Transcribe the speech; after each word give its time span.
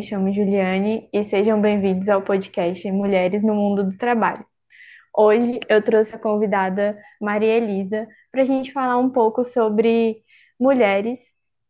me 0.00 0.06
chamo 0.06 0.32
Juliane 0.32 1.10
e 1.12 1.22
sejam 1.22 1.60
bem-vindos 1.60 2.08
ao 2.08 2.22
podcast 2.22 2.90
Mulheres 2.90 3.42
no 3.42 3.54
Mundo 3.54 3.84
do 3.84 3.98
Trabalho. 3.98 4.46
Hoje 5.14 5.60
eu 5.68 5.82
trouxe 5.82 6.14
a 6.14 6.18
convidada 6.18 6.98
Maria 7.20 7.58
Elisa 7.58 8.08
para 8.32 8.40
a 8.40 8.44
gente 8.46 8.72
falar 8.72 8.96
um 8.96 9.10
pouco 9.10 9.44
sobre 9.44 10.24
mulheres 10.58 11.20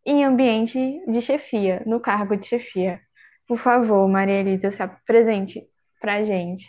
em 0.07 0.25
ambiente 0.25 0.79
de 1.09 1.21
chefia, 1.21 1.83
no 1.85 1.99
cargo 1.99 2.37
de 2.37 2.47
chefia. 2.47 3.01
Por 3.49 3.59
favor, 3.59 4.09
Maria 4.09 4.39
Elisa, 4.39 4.71
se 4.71 4.81
apresente 4.81 5.67
para 6.01 6.19
a 6.19 6.23
gente. 6.23 6.69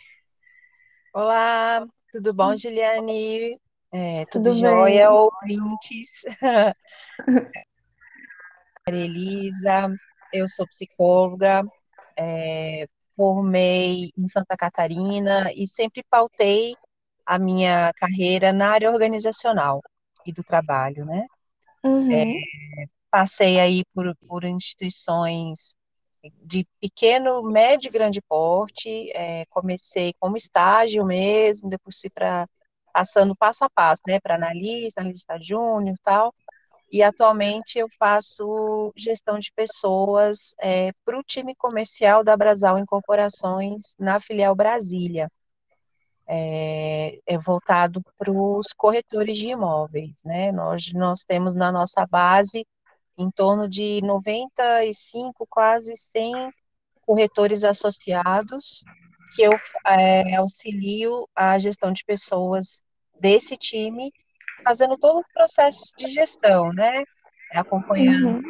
Olá, 1.13 1.85
tudo 2.11 2.33
bom, 2.33 2.57
Juliane? 2.57 3.55
É, 3.93 4.25
tudo, 4.31 4.45
tudo 4.45 4.59
jóia, 4.59 5.11
ouvintes? 5.11 6.09
Maria 8.87 9.05
Elisa, 9.05 9.95
eu 10.33 10.47
sou 10.47 10.67
psicóloga, 10.67 11.63
é, 12.17 12.87
formei 13.15 14.11
em 14.17 14.27
Santa 14.27 14.55
Catarina 14.57 15.51
e 15.53 15.67
sempre 15.67 16.03
pautei 16.09 16.75
a 17.25 17.37
minha 17.37 17.93
carreira 17.95 18.51
na 18.51 18.71
área 18.71 18.91
organizacional 18.91 19.81
e 20.25 20.31
do 20.31 20.43
trabalho, 20.43 21.05
né? 21.05 21.25
Uhum. 21.83 22.11
É, 22.11 22.85
passei 23.09 23.59
aí 23.59 23.83
por, 23.93 24.15
por 24.27 24.43
instituições 24.43 25.75
de 26.43 26.67
pequeno, 26.79 27.41
médio 27.41 27.89
e 27.89 27.91
grande 27.91 28.21
porte, 28.21 29.11
é, 29.11 29.45
comecei 29.49 30.13
como 30.19 30.37
estágio 30.37 31.05
mesmo, 31.05 31.69
depois 31.69 31.99
fui 31.99 32.09
para 32.09 32.47
passando 32.93 33.35
passo 33.35 33.63
a 33.63 33.69
passo, 33.69 34.01
né, 34.05 34.19
para 34.19 34.35
analista, 34.35 34.99
analista 34.99 35.39
júnior 35.41 35.95
e 35.95 36.01
tal, 36.03 36.33
e 36.91 37.01
atualmente 37.01 37.79
eu 37.79 37.87
faço 37.97 38.91
gestão 38.97 39.39
de 39.39 39.51
pessoas 39.55 40.53
é, 40.59 40.91
para 41.05 41.17
o 41.17 41.23
time 41.23 41.55
comercial 41.55 42.21
da 42.23 42.35
Brasal 42.35 42.77
Incorporações 42.77 43.95
na 43.97 44.19
filial 44.19 44.53
Brasília. 44.53 45.31
É, 46.27 47.19
é 47.25 47.37
voltado 47.37 48.01
para 48.17 48.31
os 48.31 48.73
corretores 48.73 49.37
de 49.37 49.49
imóveis, 49.49 50.13
né? 50.23 50.51
Nós, 50.51 50.91
nós 50.93 51.23
temos 51.23 51.55
na 51.55 51.71
nossa 51.71 52.05
base 52.05 52.65
em 53.17 53.29
torno 53.31 53.69
de 53.69 54.01
95, 54.01 55.45
quase 55.49 55.95
100 55.95 56.51
corretores 57.01 57.63
associados 57.63 58.83
que 59.35 59.43
eu 59.43 59.51
é, 59.85 60.35
auxilio 60.35 61.27
a 61.33 61.57
gestão 61.57 61.91
de 61.91 62.03
pessoas 62.03 62.83
desse 63.19 63.55
time 63.55 64.11
fazendo 64.63 64.97
todo 64.97 65.19
o 65.19 65.25
processo 65.33 65.93
de 65.97 66.07
gestão, 66.07 66.71
né? 66.73 67.03
Acompanhando 67.53 68.27
uhum. 68.27 68.41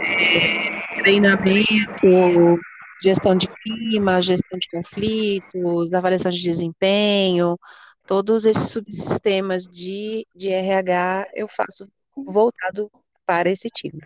é, 0.00 1.02
treinamento, 1.02 2.58
gestão 3.02 3.36
de 3.36 3.48
clima, 3.48 4.22
gestão 4.22 4.58
de 4.58 4.68
conflitos, 4.68 5.92
avaliação 5.92 6.30
de 6.30 6.40
desempenho, 6.40 7.58
todos 8.06 8.44
esses 8.44 8.70
subsistemas 8.70 9.64
de, 9.64 10.26
de 10.34 10.48
RH 10.48 11.28
eu 11.34 11.48
faço 11.48 11.88
voltado 12.16 12.90
para 13.26 13.50
esse 13.50 13.68
time. 13.68 14.00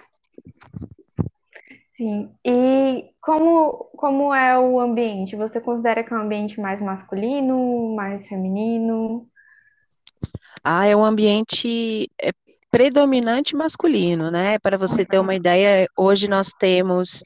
Sim. 1.97 2.30
E 2.44 3.11
como, 3.20 3.91
como 3.97 4.34
é 4.34 4.58
o 4.58 4.78
ambiente? 4.78 5.34
Você 5.34 5.61
considera 5.61 6.05
que 6.05 6.12
é 6.12 6.16
um 6.16 6.20
ambiente 6.20 6.61
mais 6.61 6.80
masculino, 6.80 7.94
mais 7.97 8.28
feminino? 8.28 9.27
Ah, 10.62 10.86
é 10.86 10.94
um 10.94 11.05
ambiente 11.05 12.11
é, 12.20 12.33
predominante 12.70 13.57
masculino, 13.57 14.30
né? 14.30 14.58
Para 14.58 14.77
você 14.77 15.07
ter 15.07 15.18
uma 15.18 15.34
ideia, 15.34 15.89
hoje 15.96 16.29
nós 16.29 16.51
temos 16.58 17.24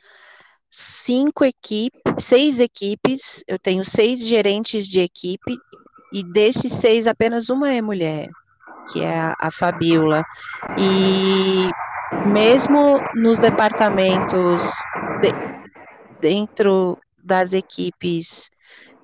cinco 0.71 1.45
equipes, 1.45 2.01
seis 2.21 2.61
equipes, 2.61 3.43
eu 3.49 3.59
tenho 3.59 3.85
seis 3.85 4.25
gerentes 4.25 4.87
de 4.87 5.01
equipe, 5.01 5.59
e 6.13 6.23
desses 6.23 6.73
seis, 6.75 7.09
apenas 7.09 7.49
uma 7.49 7.73
é 7.73 7.83
mulher, 7.83 8.29
que 8.93 9.01
é 9.01 9.19
a, 9.19 9.35
a 9.37 9.51
Fabiola. 9.51 10.25
E 10.79 11.71
mesmo 12.27 12.99
nos 13.15 13.39
departamentos 13.39 14.63
de, 15.21 15.33
dentro 16.21 16.99
das 17.23 17.53
equipes 17.53 18.51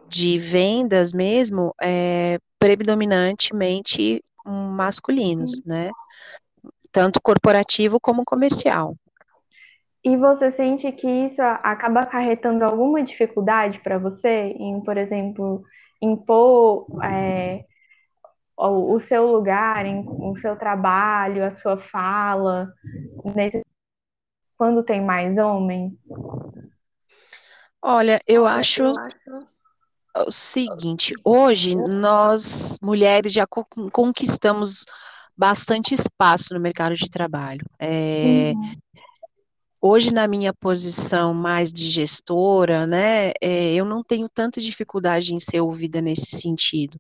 de 0.09 0.39
vendas 0.39 1.13
mesmo, 1.13 1.75
é 1.81 2.39
predominantemente 2.59 4.23
masculinos, 4.45 5.61
né? 5.65 5.91
Tanto 6.93 7.21
corporativo 7.21 7.99
como 8.01 8.25
comercial. 8.25 8.95
E 10.05 10.17
você 10.17 10.51
sente 10.53 10.91
que 10.93 11.09
isso 11.09 11.43
acaba 11.43 12.01
acarretando 12.01 12.65
alguma 12.65 13.03
dificuldade 13.03 13.81
para 13.81 13.99
você 13.99 14.55
em, 14.57 14.81
por 14.81 14.97
exemplo, 14.97 15.63
impor 16.01 16.87
é, 17.03 17.65
o, 18.57 18.95
o, 18.95 18.99
seu 18.99 19.27
lugar, 19.27 19.85
em, 19.85 20.05
o 20.07 20.35
seu 20.37 20.57
trabalho, 20.57 21.45
a 21.45 21.51
sua 21.51 21.77
fala, 21.77 22.73
nesse, 23.35 23.63
quando 24.57 24.83
tem 24.83 25.05
mais 25.05 25.37
homens? 25.39 26.05
Olha, 27.83 28.21
eu 28.27 28.47
acho 28.47 28.83
o 30.27 30.31
seguinte: 30.31 31.15
hoje 31.23 31.75
nós 31.75 32.79
mulheres 32.83 33.33
já 33.33 33.47
conquistamos 33.47 34.85
bastante 35.37 35.95
espaço 35.95 36.55
no 36.55 36.61
mercado 36.61 36.95
de 36.95 37.11
trabalho. 37.11 37.65
É, 37.79 38.53
uhum. 38.55 38.77
Hoje, 39.81 40.11
na 40.11 40.27
minha 40.27 40.53
posição 40.53 41.35
mais 41.35 41.73
de 41.73 41.91
gestora, 41.91 42.87
né, 42.87 43.33
é, 43.41 43.75
eu 43.75 43.85
não 43.85 44.03
tenho 44.03 44.29
tanta 44.29 44.61
dificuldade 44.61 45.35
em 45.35 45.39
ser 45.39 45.61
ouvida 45.61 46.01
nesse 46.01 46.41
sentido. 46.41 46.99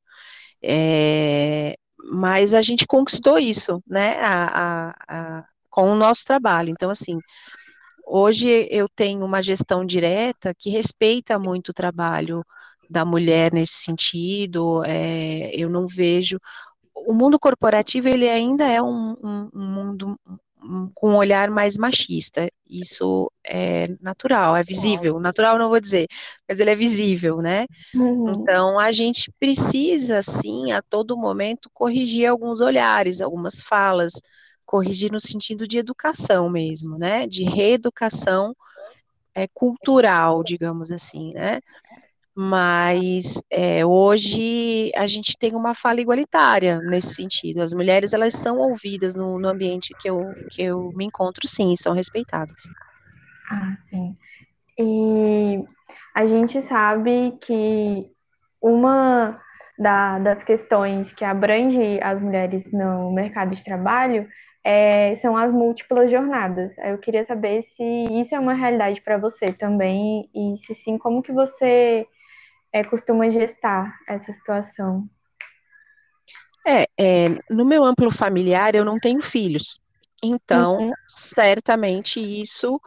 É, 0.69 1.77
mas 2.11 2.55
a 2.55 2.63
gente 2.63 2.87
conquistou 2.87 3.39
isso, 3.39 3.83
né, 3.87 4.19
a, 4.21 4.91
a, 4.91 5.39
a, 5.39 5.45
com 5.71 5.91
o 5.93 5.97
nosso 5.97 6.25
trabalho. 6.25 6.71
Então, 6.71 6.91
assim, 6.91 7.19
hoje 8.07 8.69
eu 8.71 8.89
tenho 8.89 9.25
uma 9.25 9.43
gestão 9.43 9.85
direta 9.85 10.55
que 10.59 10.71
respeita 10.71 11.39
muito 11.39 11.71
o 11.71 11.75
trabalho 11.75 12.45
da 12.91 13.05
mulher 13.05 13.53
nesse 13.53 13.75
sentido. 13.75 14.83
É, 14.85 15.51
eu 15.55 15.69
não 15.69 15.87
vejo 15.87 16.39
o 16.97 17.13
mundo 17.13 17.39
corporativo 17.39 18.09
ele 18.09 18.29
ainda 18.29 18.65
é 18.67 18.81
um, 18.81 19.13
um, 19.23 19.51
um 19.55 19.67
mundo 19.67 20.19
com 20.95 21.11
um 21.11 21.17
olhar 21.17 21.51
mais 21.51 21.77
machista. 21.77 22.51
Isso 22.69 23.31
é 23.45 23.89
natural, 24.01 24.57
é 24.57 24.63
visível. 24.63 25.21
Natural 25.21 25.59
não 25.59 25.69
vou 25.69 25.81
dizer, 25.81 26.07
mas 26.49 26.59
ele 26.59 26.71
é 26.71 26.77
visível, 26.77 27.39
né? 27.39 27.67
Uhum. 27.95 28.31
Então 28.33 28.79
a 28.79 28.93
gente 28.93 29.33
precisa, 29.39 30.21
sim, 30.23 30.73
a 30.73 30.83
todo 30.83 31.17
momento 31.17 31.71
corrigir 31.73 32.27
alguns 32.27 32.61
olhares, 32.61 33.21
algumas 33.21 33.63
falas, 33.63 34.13
corrigir 34.65 35.13
no 35.13 35.21
sentido 35.21 35.67
de 35.67 35.79
educação 35.79 36.51
mesmo, 36.51 36.99
né? 36.99 37.27
De 37.27 37.45
reeducação 37.45 38.55
é, 39.35 39.47
cultural, 39.47 40.43
digamos 40.43 40.91
assim, 40.91 41.33
né? 41.35 41.61
Mas 42.39 43.41
é, 43.51 43.85
hoje 43.87 44.93
a 44.95 45.07
gente 45.07 45.39
tem 45.39 45.55
uma 45.55 45.73
fala 45.75 46.03
igualitária 46.03 46.81
nesse 46.81 47.15
sentido. 47.15 47.63
As 47.63 47.73
mulheres 47.73 48.13
elas 48.13 48.35
são 48.35 48.59
ouvidas 48.59 49.15
no, 49.15 49.39
no 49.39 49.49
ambiente 49.49 49.95
que 49.99 50.11
eu, 50.11 50.21
que 50.51 50.63
eu 50.63 50.93
me 50.95 51.07
encontro, 51.07 51.49
sim, 51.49 51.75
são 51.77 51.95
respeitadas. 51.95 52.61
Ah, 53.51 53.79
sim. 53.89 54.15
E 54.79 55.65
a 56.15 56.27
gente 56.27 56.61
sabe 56.61 57.39
que 57.41 58.11
uma 58.61 59.41
da, 59.79 60.19
das 60.19 60.45
questões 60.45 61.11
que 61.15 61.25
abrange 61.25 61.99
as 62.03 62.21
mulheres 62.21 62.71
no 62.71 63.11
mercado 63.13 63.55
de 63.57 63.65
trabalho 63.65 64.29
é, 64.63 65.15
são 65.15 65.35
as 65.35 65.51
múltiplas 65.51 66.11
jornadas. 66.11 66.77
Eu 66.79 66.99
queria 66.99 67.25
saber 67.25 67.63
se 67.63 67.83
isso 68.11 68.35
é 68.35 68.39
uma 68.39 68.53
realidade 68.53 69.01
para 69.01 69.17
você 69.17 69.55
também 69.55 70.29
e 70.35 70.55
se 70.59 70.75
sim, 70.75 70.99
como 70.99 71.23
que 71.23 71.33
você 71.33 72.07
é, 72.77 72.85
costuma 72.85 73.31
gestar 73.31 73.99
essa 74.07 74.31
situação? 74.31 75.09
É, 76.67 76.87
é, 76.99 77.25
no 77.49 77.65
meu 77.65 77.85
amplo 77.85 78.11
familiar 78.11 78.75
eu 78.75 78.85
não 78.85 78.99
tenho 78.99 79.23
filhos, 79.23 79.81
então 80.23 80.79
uhum. 80.81 80.93
certamente 81.09 82.21
isso 82.21 82.79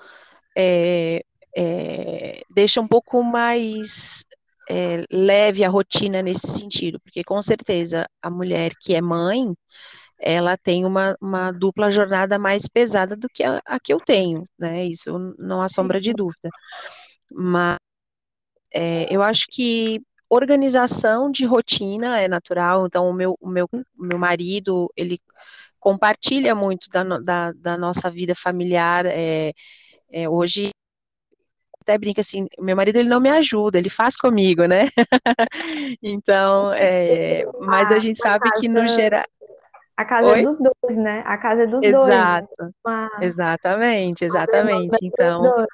é, 0.56 1.24
é, 1.56 2.42
deixa 2.54 2.80
um 2.80 2.88
pouco 2.88 3.24
mais 3.24 4.24
é, 4.70 5.06
leve 5.10 5.64
a 5.64 5.70
rotina 5.70 6.22
nesse 6.22 6.52
sentido, 6.52 7.00
porque 7.00 7.24
com 7.24 7.42
certeza 7.42 8.08
a 8.22 8.30
mulher 8.30 8.74
que 8.80 8.94
é 8.94 9.02
mãe, 9.02 9.56
ela 10.20 10.56
tem 10.56 10.86
uma, 10.86 11.18
uma 11.20 11.52
dupla 11.52 11.90
jornada 11.90 12.38
mais 12.38 12.68
pesada 12.68 13.16
do 13.16 13.28
que 13.28 13.44
a, 13.44 13.60
a, 13.66 13.80
que 13.80 13.92
eu 13.92 14.00
tenho, 14.00 14.44
né? 14.60 14.86
Isso 14.86 15.18
não 15.40 15.62
há 15.62 15.70
sombra 15.70 16.00
de 16.00 16.14
dúvida. 16.14 16.50
Mas 17.32 17.80
é, 18.74 19.06
eu 19.14 19.22
acho 19.22 19.46
que 19.50 20.02
organização 20.30 21.32
de 21.32 21.46
rotina 21.46 22.20
é 22.20 22.28
natural, 22.28 22.86
então 22.86 23.10
o 23.10 23.14
meu, 23.14 23.36
o 23.42 23.50
meu, 23.50 23.68
o 23.72 24.04
meu 24.04 24.18
marido, 24.18 24.92
ele 24.96 25.18
compartilha 25.80 26.54
muito 26.54 26.88
da, 26.90 27.04
da, 27.04 27.52
da 27.54 27.78
nossa 27.78 28.10
vida 28.10 28.36
familiar. 28.36 29.06
É, 29.08 29.52
é, 30.12 30.30
hoje 30.30 30.70
até 31.82 31.98
brinca 31.98 32.22
assim, 32.22 32.48
meu 32.60 32.76
marido 32.76 32.98
ele 32.98 33.10
não 33.10 33.20
me 33.20 33.30
ajuda, 33.30 33.80
ele 33.80 33.90
faz 33.90 34.16
comigo, 34.16 34.66
né? 34.66 34.90
então, 36.04 36.72
é, 36.74 37.46
mas 37.60 37.92
a 37.92 37.98
gente 37.98 38.20
sabe 38.20 38.52
que 38.60 38.68
no 38.68 38.88
geral 38.88 39.26
a 40.00 40.06
casa 40.06 40.30
é 40.30 40.32
Oi? 40.32 40.40
é 40.40 40.44
dos 40.44 40.58
dois, 40.58 40.98
né? 40.98 41.24
A 41.26 41.38
casa 41.38 41.64
é 41.64 41.68
dos 41.68 41.84
Exato. 41.84 42.48
dois. 42.58 42.72
Exato. 42.72 43.20
Né? 43.20 43.26
Exatamente, 43.26 44.24
exatamente. 44.24 44.98
Então, 45.02 45.68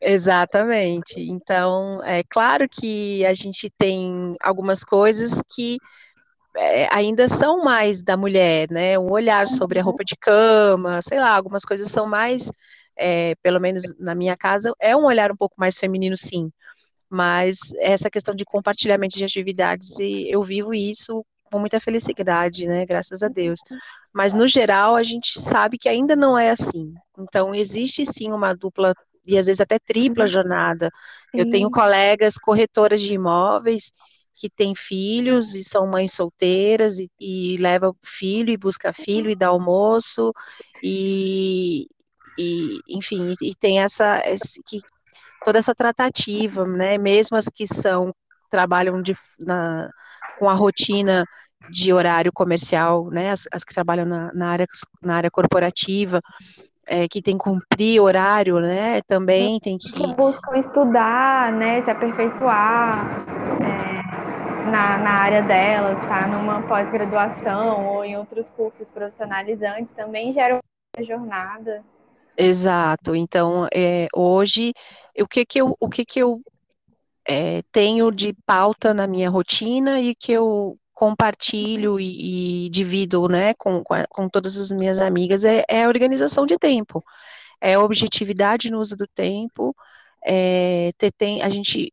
exatamente. 0.00 1.20
Então, 1.20 2.02
é 2.04 2.22
claro 2.22 2.68
que 2.68 3.24
a 3.24 3.34
gente 3.34 3.70
tem 3.78 4.34
algumas 4.40 4.84
coisas 4.84 5.42
que 5.48 5.78
é, 6.56 6.88
ainda 6.94 7.28
são 7.28 7.62
mais 7.62 8.02
da 8.02 8.16
mulher, 8.16 8.70
né? 8.70 8.98
Um 8.98 9.10
olhar 9.10 9.46
sobre 9.46 9.78
a 9.78 9.82
uhum. 9.82 9.86
roupa 9.86 10.04
de 10.04 10.16
cama, 10.16 11.00
sei 11.02 11.18
lá, 11.18 11.34
algumas 11.34 11.64
coisas 11.64 11.88
são 11.88 12.06
mais, 12.06 12.50
é, 12.96 13.34
pelo 13.42 13.60
menos 13.60 13.82
na 13.98 14.14
minha 14.14 14.36
casa, 14.36 14.74
é 14.80 14.96
um 14.96 15.04
olhar 15.04 15.30
um 15.30 15.36
pouco 15.36 15.54
mais 15.58 15.78
feminino, 15.78 16.16
sim. 16.16 16.50
Mas 17.08 17.58
essa 17.78 18.10
questão 18.10 18.34
de 18.34 18.44
compartilhamento 18.44 19.16
de 19.16 19.24
atividades, 19.24 19.96
eu 19.98 20.42
vivo 20.42 20.72
isso 20.74 21.24
com 21.50 21.58
muita 21.58 21.80
felicidade, 21.80 22.66
né? 22.66 22.86
Graças 22.86 23.22
a 23.22 23.28
Deus. 23.28 23.60
Mas 24.12 24.32
no 24.32 24.46
geral 24.46 24.94
a 24.94 25.02
gente 25.02 25.40
sabe 25.40 25.76
que 25.76 25.88
ainda 25.88 26.14
não 26.14 26.38
é 26.38 26.50
assim. 26.50 26.94
Então 27.18 27.54
existe 27.54 28.06
sim 28.06 28.32
uma 28.32 28.54
dupla 28.54 28.94
e 29.26 29.38
às 29.38 29.46
vezes 29.46 29.60
até 29.60 29.78
tripla 29.78 30.24
uhum. 30.24 30.30
jornada. 30.30 30.90
Sim. 31.30 31.40
Eu 31.40 31.50
tenho 31.50 31.70
colegas 31.70 32.34
corretoras 32.34 33.00
de 33.00 33.12
imóveis 33.12 33.92
que 34.34 34.48
têm 34.48 34.74
filhos 34.74 35.54
e 35.54 35.62
são 35.62 35.86
mães 35.86 36.12
solteiras 36.12 36.98
e, 36.98 37.10
e 37.20 37.56
leva 37.58 37.94
filho 38.02 38.50
e 38.50 38.56
busca 38.56 38.92
filho 38.92 39.30
e 39.30 39.36
dá 39.36 39.48
almoço 39.48 40.32
e, 40.82 41.86
e 42.38 42.78
enfim 42.88 43.34
e, 43.42 43.54
tem 43.54 43.80
essa 43.80 44.22
esse, 44.24 44.62
que 44.66 44.80
toda 45.44 45.58
essa 45.58 45.74
tratativa, 45.74 46.66
né? 46.66 46.96
Mesmo 46.98 47.36
as 47.36 47.46
que 47.48 47.66
são 47.66 48.14
trabalham 48.50 49.00
de, 49.00 49.16
na, 49.38 49.90
com 50.38 50.48
a 50.48 50.54
rotina 50.54 51.24
de 51.70 51.92
horário 51.92 52.32
comercial, 52.32 53.10
né, 53.10 53.30
as, 53.30 53.46
as 53.52 53.62
que 53.62 53.72
trabalham 53.72 54.04
na, 54.04 54.32
na, 54.34 54.48
área, 54.48 54.66
na 55.02 55.16
área 55.16 55.30
corporativa, 55.30 56.20
é, 56.90 57.06
que 57.06 57.22
tem 57.22 57.38
que 57.38 57.44
cumprir 57.44 58.00
horário, 58.00 58.58
né, 58.58 59.00
também 59.02 59.60
tem 59.60 59.78
que... 59.78 59.92
que 59.92 60.14
buscam 60.14 60.58
estudar, 60.58 61.52
né, 61.52 61.80
se 61.82 61.88
aperfeiçoar 61.88 63.24
é, 63.62 64.68
na, 64.68 64.98
na 64.98 65.10
área 65.10 65.40
delas, 65.40 65.96
tá, 66.08 66.26
numa 66.26 66.60
pós-graduação 66.62 67.86
ou 67.86 68.04
em 68.04 68.16
outros 68.16 68.50
cursos 68.50 68.88
profissionalizantes, 68.88 69.92
também 69.92 70.32
geram 70.32 70.58
uma 70.96 71.06
jornada. 71.06 71.84
Exato, 72.36 73.14
então, 73.14 73.68
é, 73.72 74.08
hoje, 74.12 74.72
o 75.16 75.28
que 75.28 75.46
que 75.46 75.60
eu, 75.60 75.76
o 75.78 75.88
que 75.88 76.04
que 76.04 76.18
eu 76.18 76.40
é, 77.28 77.62
tenho 77.70 78.10
de 78.10 78.34
pauta 78.44 78.92
na 78.92 79.06
minha 79.06 79.30
rotina 79.30 80.00
e 80.00 80.12
que 80.12 80.32
eu 80.32 80.76
compartilho 81.00 81.98
e, 81.98 82.66
e 82.66 82.68
divido 82.68 83.26
né, 83.26 83.54
com, 83.54 83.82
com, 83.82 84.28
todas 84.28 84.58
as 84.58 84.70
minhas 84.70 84.98
amigas 84.98 85.46
é, 85.46 85.64
é, 85.66 85.84
a 85.84 85.88
organização 85.88 86.44
de 86.44 86.58
tempo, 86.58 87.02
é 87.58 87.72
a 87.72 87.80
objetividade 87.80 88.70
no 88.70 88.78
uso 88.78 88.94
do 88.98 89.06
tempo, 89.06 89.74
é, 90.22 90.92
ter, 90.98 91.10
tem, 91.12 91.40
a 91.40 91.48
gente 91.48 91.90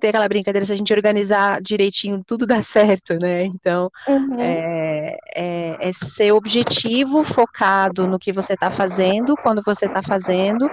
tem 0.00 0.08
aquela 0.08 0.26
brincadeira, 0.26 0.64
se 0.64 0.72
a 0.72 0.76
gente 0.76 0.94
organizar 0.94 1.60
direitinho, 1.60 2.22
tudo 2.26 2.46
dá 2.46 2.62
certo, 2.62 3.18
né? 3.18 3.44
Então, 3.44 3.90
uhum. 4.08 4.40
é, 4.40 5.18
é, 5.34 5.76
é, 5.86 5.92
ser 5.92 6.32
objetivo, 6.32 7.24
focado 7.24 8.06
no 8.06 8.18
que 8.18 8.32
você 8.32 8.54
está 8.54 8.70
fazendo, 8.70 9.36
quando 9.42 9.62
você 9.62 9.84
está 9.84 10.02
fazendo, 10.02 10.70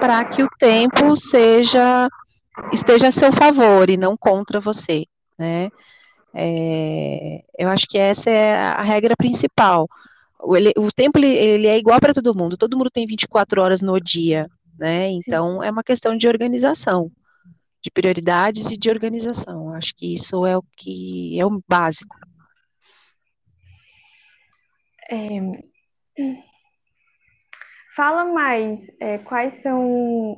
para 0.00 0.24
que 0.24 0.42
o 0.42 0.48
tempo 0.58 1.14
seja 1.16 2.08
esteja 2.72 3.06
a 3.06 3.12
seu 3.12 3.32
favor 3.32 3.88
e 3.88 3.96
não 3.96 4.16
contra 4.16 4.58
você, 4.58 5.04
né? 5.38 5.70
É, 6.34 7.42
eu 7.58 7.68
acho 7.68 7.86
que 7.86 7.98
essa 7.98 8.30
é 8.30 8.54
a 8.54 8.82
regra 8.82 9.16
principal. 9.16 9.88
O, 10.40 10.56
ele, 10.56 10.72
o 10.76 10.92
tempo 10.92 11.18
ele, 11.18 11.26
ele 11.26 11.66
é 11.66 11.78
igual 11.78 11.98
para 12.00 12.14
todo 12.14 12.36
mundo, 12.36 12.56
todo 12.56 12.76
mundo 12.76 12.90
tem 12.90 13.06
24 13.06 13.60
horas 13.60 13.82
no 13.82 13.98
dia, 14.00 14.48
né? 14.78 15.10
Então 15.10 15.60
Sim. 15.60 15.66
é 15.66 15.70
uma 15.70 15.82
questão 15.82 16.16
de 16.16 16.28
organização, 16.28 17.10
de 17.82 17.90
prioridades 17.90 18.70
e 18.70 18.76
de 18.76 18.90
organização. 18.90 19.74
Acho 19.74 19.94
que 19.96 20.12
isso 20.12 20.46
é 20.46 20.56
o 20.56 20.62
que 20.76 21.38
é 21.40 21.44
o 21.44 21.62
básico. 21.66 22.16
É, 25.10 25.40
fala 27.96 28.24
mais, 28.26 28.78
é, 29.00 29.18
quais 29.18 29.54
são 29.54 30.36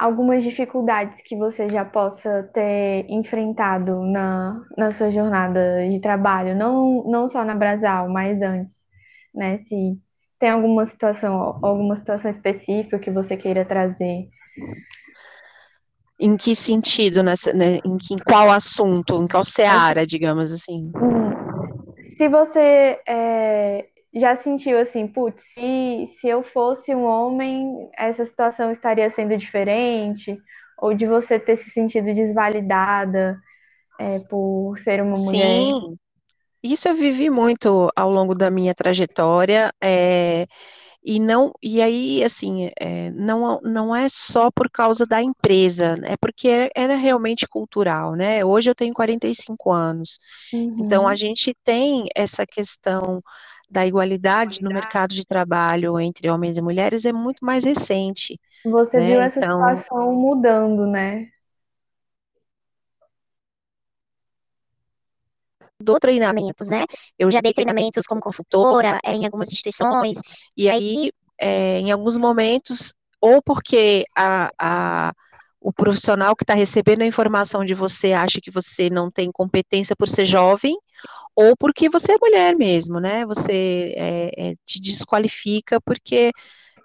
algumas 0.00 0.42
dificuldades 0.42 1.20
que 1.22 1.36
você 1.36 1.68
já 1.68 1.84
possa 1.84 2.50
ter 2.54 3.04
enfrentado 3.10 4.02
na, 4.06 4.58
na 4.74 4.90
sua 4.92 5.10
jornada 5.10 5.86
de 5.86 6.00
trabalho, 6.00 6.56
não, 6.56 7.04
não 7.04 7.28
só 7.28 7.44
na 7.44 7.54
Brasal, 7.54 8.08
mas 8.08 8.40
antes, 8.40 8.76
né? 9.34 9.58
Se 9.58 10.00
tem 10.38 10.48
alguma 10.48 10.86
situação, 10.86 11.58
alguma 11.62 11.94
situação 11.96 12.30
específica 12.30 12.98
que 12.98 13.10
você 13.10 13.36
queira 13.36 13.62
trazer. 13.62 14.26
Em 16.18 16.34
que 16.34 16.56
sentido, 16.56 17.22
nessa, 17.22 17.52
né, 17.52 17.78
em, 17.84 17.98
que, 17.98 18.14
em 18.14 18.18
qual 18.26 18.50
assunto, 18.50 19.22
em 19.22 19.28
qual 19.28 19.44
seara, 19.44 20.06
digamos 20.06 20.50
assim? 20.50 20.90
Hum. 20.96 21.30
Se 22.16 22.26
você 22.26 22.98
é, 23.06 23.86
já 24.14 24.34
sentiu 24.34 24.78
assim, 24.78 25.06
putz, 25.06 25.42
se, 25.54 26.06
se 26.18 26.28
eu 26.28 26.42
fosse 26.42 26.94
um 26.94 27.04
homem, 27.04 27.88
essa 27.96 28.24
situação 28.24 28.70
estaria 28.70 29.08
sendo 29.08 29.36
diferente? 29.36 30.36
Ou 30.78 30.94
de 30.94 31.06
você 31.06 31.38
ter 31.38 31.56
se 31.56 31.70
sentido 31.70 32.12
desvalidada 32.12 33.38
é, 33.98 34.18
por 34.20 34.76
ser 34.78 35.02
uma 35.02 35.16
mulher? 35.16 35.52
Sim, 35.52 35.98
isso 36.62 36.88
eu 36.88 36.94
vivi 36.94 37.30
muito 37.30 37.90
ao 37.94 38.10
longo 38.10 38.34
da 38.34 38.50
minha 38.50 38.74
trajetória. 38.74 39.72
É, 39.80 40.46
e 41.02 41.18
não 41.18 41.52
e 41.62 41.80
aí 41.80 42.22
assim 42.22 42.70
é, 42.78 43.10
não 43.12 43.58
não 43.62 43.96
é 43.96 44.06
só 44.10 44.50
por 44.50 44.70
causa 44.70 45.06
da 45.06 45.22
empresa 45.22 45.94
é 46.04 46.14
porque 46.16 46.46
era, 46.46 46.70
era 46.76 46.96
realmente 46.96 47.48
cultural 47.48 48.14
né 48.14 48.44
hoje 48.44 48.70
eu 48.70 48.74
tenho 48.74 48.92
45 48.92 49.72
anos 49.72 50.18
uhum. 50.52 50.76
então 50.80 51.08
a 51.08 51.16
gente 51.16 51.56
tem 51.64 52.04
essa 52.14 52.44
questão 52.46 53.22
da 53.70 53.86
igualdade 53.86 54.62
no 54.62 54.70
mercado 54.70 55.14
de 55.14 55.24
trabalho 55.24 56.00
entre 56.00 56.28
homens 56.28 56.56
e 56.56 56.60
mulheres 56.60 57.04
é 57.04 57.12
muito 57.12 57.44
mais 57.44 57.64
recente. 57.64 58.38
Você 58.64 58.98
né? 58.98 59.06
viu 59.06 59.20
essa 59.20 59.38
então, 59.38 59.58
situação 59.58 60.12
mudando, 60.14 60.86
né? 60.86 61.28
do 65.82 65.98
treinamentos, 65.98 66.68
né? 66.68 66.84
Eu 67.18 67.30
já 67.30 67.40
dei 67.40 67.54
treinamentos 67.54 68.06
como 68.06 68.20
consultora 68.20 69.00
é, 69.02 69.14
em 69.14 69.24
algumas 69.24 69.50
instituições, 69.50 70.18
e 70.54 70.68
aí, 70.68 71.10
é, 71.40 71.78
em 71.78 71.90
alguns 71.90 72.18
momentos, 72.18 72.92
ou 73.18 73.40
porque 73.42 74.04
a, 74.14 74.50
a 74.58 75.12
o 75.60 75.72
profissional 75.72 76.34
que 76.34 76.42
está 76.42 76.54
recebendo 76.54 77.02
a 77.02 77.06
informação 77.06 77.64
de 77.64 77.74
você 77.74 78.14
acha 78.14 78.40
que 78.40 78.50
você 78.50 78.88
não 78.88 79.10
tem 79.10 79.30
competência 79.30 79.94
por 79.94 80.08
ser 80.08 80.24
jovem, 80.24 80.74
ou 81.34 81.56
porque 81.56 81.88
você 81.88 82.12
é 82.12 82.16
mulher 82.20 82.56
mesmo, 82.56 83.00
né? 83.00 83.24
Você 83.26 83.94
é, 83.96 84.50
é, 84.50 84.54
te 84.64 84.80
desqualifica 84.80 85.80
porque 85.80 86.32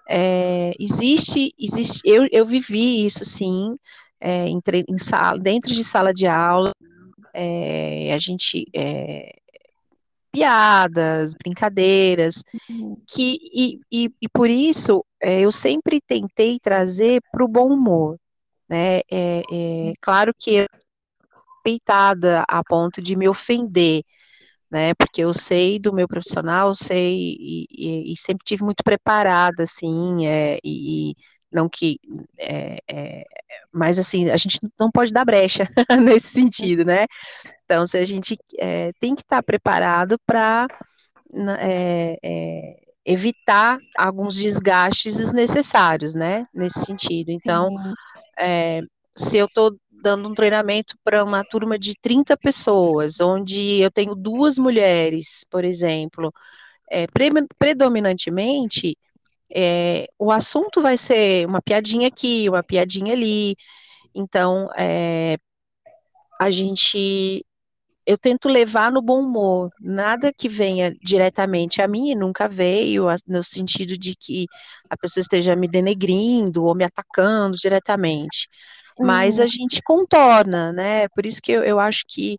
é, 0.08 0.72
existe, 0.78 1.52
existe 1.58 2.00
eu, 2.04 2.26
eu 2.30 2.46
vivi 2.46 3.04
isso 3.04 3.24
sim, 3.24 3.76
é, 4.20 4.46
em, 4.48 4.60
sala, 4.98 5.38
dentro 5.38 5.74
de 5.74 5.84
sala 5.84 6.12
de 6.12 6.26
aula, 6.26 6.72
é, 7.34 8.12
a 8.14 8.18
gente 8.18 8.66
é, 8.74 9.36
piadas, 10.32 11.34
brincadeiras, 11.34 12.42
uhum. 12.70 12.96
que 13.06 13.38
e, 13.52 13.80
e, 13.90 14.10
e, 14.22 14.28
por 14.28 14.48
isso 14.48 15.04
eu 15.20 15.50
sempre 15.50 16.00
tentei 16.00 16.58
trazer 16.60 17.20
para 17.32 17.44
o 17.44 17.48
bom 17.48 17.72
humor, 17.72 18.16
né? 18.68 18.98
É, 19.10 19.42
é 19.50 19.92
claro 20.00 20.32
que 20.38 20.66
peitada 21.64 22.44
a 22.46 22.62
ponto 22.62 23.02
de 23.02 23.16
me 23.16 23.28
ofender, 23.28 24.04
né? 24.76 24.92
Porque 24.94 25.22
eu 25.22 25.32
sei 25.32 25.78
do 25.78 25.90
meu 25.90 26.06
profissional, 26.06 26.74
sei 26.74 27.34
e, 27.40 27.66
e, 27.70 28.12
e 28.12 28.16
sempre 28.18 28.44
tive 28.44 28.62
muito 28.62 28.84
preparada, 28.84 29.62
assim, 29.62 30.26
é, 30.26 30.58
e, 30.62 31.14
não 31.50 31.66
que, 31.66 31.98
é, 32.38 32.76
é, 32.86 33.24
mas 33.72 33.98
assim, 33.98 34.28
a 34.28 34.36
gente 34.36 34.60
não 34.78 34.90
pode 34.90 35.12
dar 35.14 35.24
brecha 35.24 35.66
nesse 36.02 36.28
sentido, 36.28 36.84
né? 36.84 37.06
Então, 37.64 37.86
se 37.86 37.96
a 37.96 38.04
gente 38.04 38.36
é, 38.58 38.92
tem 39.00 39.14
que 39.14 39.22
estar 39.22 39.42
preparado 39.42 40.18
para 40.26 40.66
é, 41.58 42.18
é, 42.22 42.76
evitar 43.02 43.78
alguns 43.96 44.34
desgastes 44.34 45.16
desnecessários, 45.16 46.14
né? 46.14 46.46
Nesse 46.52 46.84
sentido. 46.84 47.30
Então, 47.30 47.70
é, 48.38 48.82
se 49.16 49.38
eu 49.38 49.46
estou 49.46 49.74
dando 50.06 50.28
um 50.28 50.34
treinamento 50.34 50.96
para 51.02 51.24
uma 51.24 51.42
turma 51.44 51.76
de 51.76 51.94
30 52.00 52.36
pessoas, 52.36 53.20
onde 53.20 53.82
eu 53.82 53.90
tenho 53.90 54.14
duas 54.14 54.56
mulheres, 54.56 55.44
por 55.50 55.64
exemplo, 55.64 56.32
é, 56.90 57.06
pre 57.08 57.30
predominantemente, 57.58 58.96
é, 59.54 60.08
o 60.18 60.30
assunto 60.32 60.82
vai 60.82 60.96
ser 60.98 61.46
uma 61.48 61.62
piadinha 61.62 62.08
aqui, 62.08 62.48
uma 62.48 62.62
piadinha 62.62 63.14
ali. 63.14 63.56
Então, 64.14 64.70
é, 64.78 65.38
a 66.40 66.50
gente. 66.50 67.44
Eu 68.06 68.18
tento 68.18 68.48
levar 68.48 68.92
no 68.92 69.02
bom 69.02 69.20
humor, 69.20 69.70
nada 69.80 70.32
que 70.32 70.48
venha 70.48 70.94
diretamente 71.02 71.82
a 71.82 71.88
mim, 71.88 72.14
nunca 72.14 72.48
veio, 72.48 73.06
no 73.26 73.42
sentido 73.44 73.98
de 73.98 74.14
que 74.16 74.46
a 74.88 74.96
pessoa 74.96 75.20
esteja 75.22 75.56
me 75.56 75.68
denegrindo 75.68 76.64
ou 76.64 76.74
me 76.74 76.84
atacando 76.84 77.56
diretamente. 77.58 78.48
Mas 78.98 79.38
a 79.38 79.42
uhum. 79.42 79.48
gente 79.48 79.82
contorna, 79.82 80.72
né? 80.72 81.08
Por 81.08 81.26
isso 81.26 81.40
que 81.42 81.52
eu, 81.52 81.62
eu 81.62 81.78
acho 81.78 82.04
que 82.08 82.38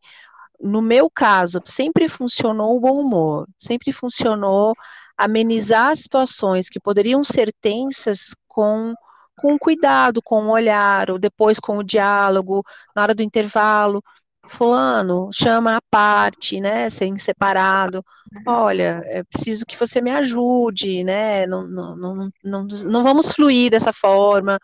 no 0.60 0.82
meu 0.82 1.10
caso, 1.10 1.62
sempre 1.66 2.10
funcionou 2.10 2.76
o 2.76 2.80
bom 2.80 3.00
humor, 3.00 3.48
sempre 3.58 3.92
funcionou 3.92 4.74
amenizar 5.18 5.96
situações 5.96 6.70
que 6.70 6.80
poderiam 6.80 7.24
ser 7.24 7.54
tensas 7.62 8.36
com, 8.48 8.94
com 9.40 9.58
cuidado, 9.58 10.22
com 10.22 10.46
o 10.46 10.52
olhar, 10.52 11.10
ou 11.12 11.20
depois 11.20 11.60
com 11.60 11.78
o 11.78 11.84
diálogo, 11.84 12.64
na 12.96 13.02
hora 13.04 13.16
do 13.16 13.24
intervalo. 13.24 14.04
Fulano, 14.50 15.30
chama 15.34 15.78
a 15.78 15.82
parte, 15.90 16.60
né, 16.62 16.90
sem 16.90 17.18
separado. 17.18 18.04
Olha, 18.46 19.02
é 19.06 19.24
preciso 19.24 19.66
que 19.66 19.78
você 19.78 20.02
me 20.02 20.12
ajude, 20.12 21.04
né? 21.04 21.46
Não, 21.48 21.68
não, 21.68 21.96
não, 21.96 22.30
não, 22.44 22.68
não 22.86 23.04
vamos 23.04 23.32
fluir 23.32 23.72
dessa 23.72 23.94
forma, 23.94 24.60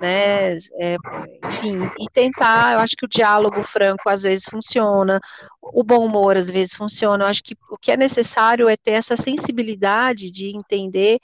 né? 0.00 0.56
É, 0.78 0.96
enfim, 1.44 1.90
e 1.98 2.06
tentar. 2.12 2.74
Eu 2.74 2.80
acho 2.80 2.96
que 2.96 3.04
o 3.06 3.08
diálogo 3.08 3.62
franco 3.62 4.08
às 4.08 4.22
vezes 4.22 4.46
funciona, 4.50 5.20
o 5.62 5.82
bom 5.82 6.06
humor 6.06 6.36
às 6.36 6.48
vezes 6.50 6.74
funciona. 6.74 7.24
Eu 7.24 7.28
acho 7.28 7.42
que 7.42 7.56
o 7.70 7.78
que 7.78 7.92
é 7.92 7.96
necessário 7.96 8.68
é 8.68 8.76
ter 8.76 8.92
essa 8.92 9.16
sensibilidade 9.16 10.30
de 10.30 10.54
entender 10.56 11.18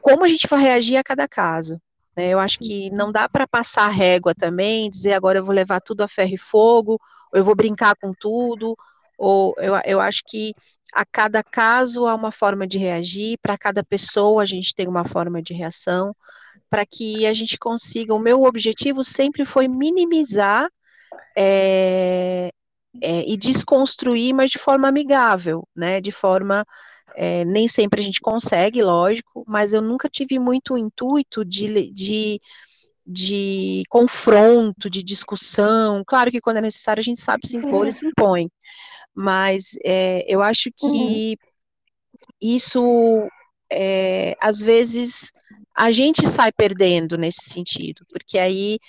como 0.00 0.24
a 0.24 0.28
gente 0.28 0.46
vai 0.46 0.60
reagir 0.60 0.96
a 0.96 1.04
cada 1.04 1.26
caso. 1.28 1.80
Né? 2.16 2.30
Eu 2.30 2.38
acho 2.40 2.58
que 2.58 2.90
não 2.90 3.12
dá 3.12 3.28
para 3.28 3.46
passar 3.46 3.88
régua 3.88 4.34
também, 4.34 4.90
dizer 4.90 5.12
agora 5.12 5.38
eu 5.38 5.44
vou 5.44 5.54
levar 5.54 5.80
tudo 5.80 6.02
a 6.02 6.08
ferro 6.08 6.34
e 6.34 6.38
fogo, 6.38 6.92
ou 7.32 7.38
eu 7.38 7.44
vou 7.44 7.54
brincar 7.54 7.94
com 7.96 8.12
tudo, 8.12 8.76
ou 9.18 9.54
eu, 9.58 9.74
eu 9.84 10.00
acho 10.00 10.22
que 10.26 10.54
a 10.92 11.04
cada 11.04 11.42
caso 11.42 12.06
há 12.06 12.14
uma 12.14 12.32
forma 12.32 12.66
de 12.66 12.78
reagir, 12.78 13.38
para 13.42 13.58
cada 13.58 13.84
pessoa 13.84 14.42
a 14.42 14.46
gente 14.46 14.74
tem 14.74 14.88
uma 14.88 15.04
forma 15.04 15.42
de 15.42 15.52
reação, 15.52 16.14
para 16.70 16.86
que 16.86 17.26
a 17.26 17.34
gente 17.34 17.58
consiga. 17.58 18.14
O 18.14 18.18
meu 18.18 18.44
objetivo 18.44 19.02
sempre 19.02 19.44
foi 19.44 19.68
minimizar 19.68 20.68
é, 21.36 22.50
é, 23.00 23.30
e 23.30 23.36
desconstruir, 23.36 24.32
mas 24.34 24.50
de 24.50 24.58
forma 24.58 24.88
amigável, 24.88 25.68
né? 25.74 26.00
De 26.00 26.10
forma 26.10 26.64
é, 27.14 27.44
nem 27.44 27.68
sempre 27.68 28.00
a 28.00 28.04
gente 28.04 28.20
consegue, 28.20 28.82
lógico, 28.82 29.44
mas 29.46 29.72
eu 29.72 29.80
nunca 29.80 30.08
tive 30.08 30.38
muito 30.38 30.76
intuito 30.76 31.44
de, 31.44 31.90
de, 31.90 32.40
de 33.06 33.82
confronto, 33.88 34.90
de 34.90 35.02
discussão. 35.02 36.02
Claro 36.06 36.30
que 36.30 36.40
quando 36.40 36.58
é 36.58 36.62
necessário 36.62 37.00
a 37.00 37.04
gente 37.04 37.20
sabe 37.20 37.46
se 37.46 37.56
impor 37.56 37.86
e 37.86 37.92
se 37.92 38.06
impõe, 38.06 38.50
mas 39.14 39.78
é, 39.84 40.24
eu 40.28 40.42
acho 40.42 40.70
que 40.76 40.86
uhum. 40.86 41.34
isso, 42.40 43.28
é, 43.70 44.34
às 44.40 44.60
vezes, 44.60 45.32
a 45.74 45.90
gente 45.90 46.26
sai 46.26 46.50
perdendo 46.52 47.16
nesse 47.16 47.48
sentido, 47.48 48.04
porque 48.10 48.38
aí 48.38 48.78
é, 48.78 48.80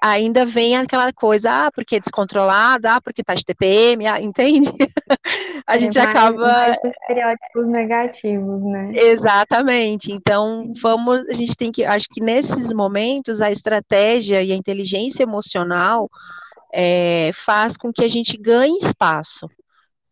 ainda 0.00 0.44
vem 0.44 0.76
aquela 0.76 1.12
coisa, 1.12 1.66
ah, 1.66 1.72
porque 1.72 1.96
é 1.96 2.00
descontrolada, 2.00 2.94
ah, 2.94 3.00
porque 3.00 3.24
tá 3.24 3.34
de 3.34 3.44
TPM, 3.44 4.06
ah, 4.06 4.20
entende? 4.20 4.70
a 5.66 5.74
é, 5.74 5.78
gente 5.78 5.98
mais, 5.98 6.08
acaba. 6.08 6.46
Mais 6.46 6.78
estereótipos 6.84 7.66
negativos, 7.66 8.62
né? 8.62 8.92
Exatamente. 8.94 10.12
Então, 10.12 10.72
vamos, 10.80 11.28
a 11.28 11.32
gente 11.32 11.56
tem 11.56 11.72
que, 11.72 11.84
acho 11.84 12.06
que 12.08 12.20
nesses 12.20 12.72
momentos, 12.72 13.40
a 13.40 13.50
estratégia 13.50 14.42
e 14.42 14.52
a 14.52 14.56
inteligência 14.56 15.24
emocional 15.24 16.08
é, 16.72 17.30
faz 17.34 17.76
com 17.76 17.92
que 17.92 18.04
a 18.04 18.08
gente 18.08 18.36
ganhe 18.36 18.78
espaço. 18.78 19.48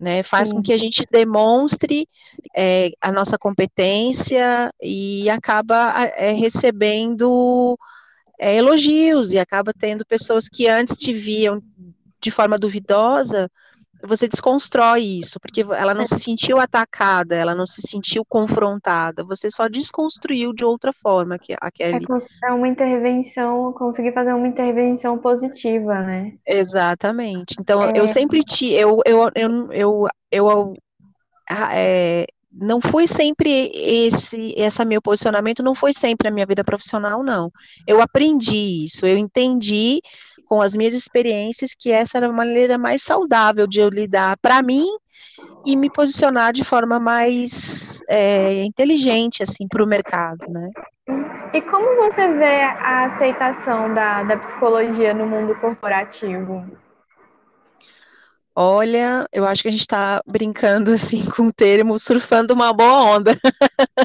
Né, 0.01 0.25
faz 0.25 0.49
Sim. 0.49 0.57
com 0.57 0.63
que 0.65 0.73
a 0.73 0.77
gente 0.77 1.07
demonstre 1.13 2.09
é, 2.57 2.91
a 3.01 3.13
nossa 3.13 3.39
competência 3.39 4.69
e 4.83 5.31
acaba 5.31 5.95
é, 6.17 6.33
recebendo 6.33 7.79
é, 8.43 8.57
elogios 8.57 9.33
e 9.33 9.39
acaba 9.39 9.73
tendo 9.73 10.05
pessoas 10.05 10.49
que 10.49 10.69
antes 10.69 10.97
te 10.97 11.13
viam 11.13 11.63
de 12.21 12.29
forma 12.29 12.59
duvidosa, 12.59 13.49
você 14.03 14.27
desconstrói 14.27 15.05
isso, 15.05 15.39
porque 15.39 15.61
ela 15.61 15.95
não 15.95 16.05
se 16.05 16.19
sentiu 16.19 16.59
atacada, 16.59 17.37
ela 17.37 17.55
não 17.55 17.65
se 17.65 17.81
sentiu 17.83 18.25
confrontada, 18.25 19.23
você 19.23 19.49
só 19.49 19.69
desconstruiu 19.69 20.53
de 20.53 20.65
outra 20.65 20.93
forma 20.93 21.39
que. 21.39 21.53
É, 21.53 21.93
é 22.45 22.53
uma 22.53 22.67
intervenção, 22.67 23.73
conseguir 23.75 24.13
fazer 24.13 24.33
uma 24.33 24.49
intervenção 24.49 25.17
positiva, 25.19 26.03
né? 26.03 26.33
Exatamente. 26.45 27.55
Então, 27.61 27.85
é... 27.85 27.93
eu 27.95 28.09
sempre 28.09 28.43
te, 28.43 28.67
eu, 28.73 28.99
eu, 29.07 29.31
eu, 29.37 29.73
eu, 29.73 30.09
eu 30.33 30.75
é, 31.49 32.27
não 32.53 32.81
foi 32.81 33.07
sempre 33.07 33.71
esse, 33.75 34.55
esse 34.57 34.85
meu 34.85 35.01
posicionamento, 35.01 35.63
não 35.63 35.75
foi 35.75 35.93
sempre 35.93 36.29
a 36.29 36.31
minha 36.31 36.47
vida 36.47 36.63
profissional, 36.63 37.23
não. 37.23 37.51
Eu 37.87 38.01
aprendi 38.01 38.85
isso, 38.85 39.07
eu 39.07 39.17
entendi 39.17 40.01
com 40.47 40.61
as 40.61 40.75
minhas 40.75 40.93
experiências 40.93 41.71
que 41.75 41.91
essa 41.91 42.19
era 42.19 42.27
a 42.27 42.33
maneira 42.33 42.77
mais 42.77 43.03
saudável 43.03 43.67
de 43.67 43.81
eu 43.81 43.89
lidar 43.89 44.37
para 44.37 44.63
mim 44.63 44.87
e 45.65 45.77
me 45.77 45.89
posicionar 45.91 46.53
de 46.53 46.63
forma 46.63 47.01
mais 47.01 48.03
é, 48.09 48.63
inteligente, 48.65 49.43
assim, 49.43 49.67
para 49.67 49.83
o 49.83 49.87
mercado, 49.87 50.47
né? 50.51 50.69
E 51.55 51.61
como 51.63 51.97
você 51.97 52.29
vê 52.35 52.63
a 52.63 53.05
aceitação 53.05 53.93
da, 53.95 54.23
da 54.25 54.37
psicologia 54.37 55.15
no 55.15 55.27
mundo 55.27 55.55
corporativo? 55.55 56.65
Olha, 58.55 59.27
eu 59.33 59.47
acho 59.47 59.63
que 59.63 59.69
a 59.69 59.71
gente 59.71 59.81
está 59.81 60.23
brincando 60.27 60.93
assim 60.93 61.25
com 61.31 61.49
o 61.49 61.53
termo 61.53 61.99
surfando 61.99 62.53
uma 62.55 62.73
boa 62.73 63.17
onda. 63.17 63.39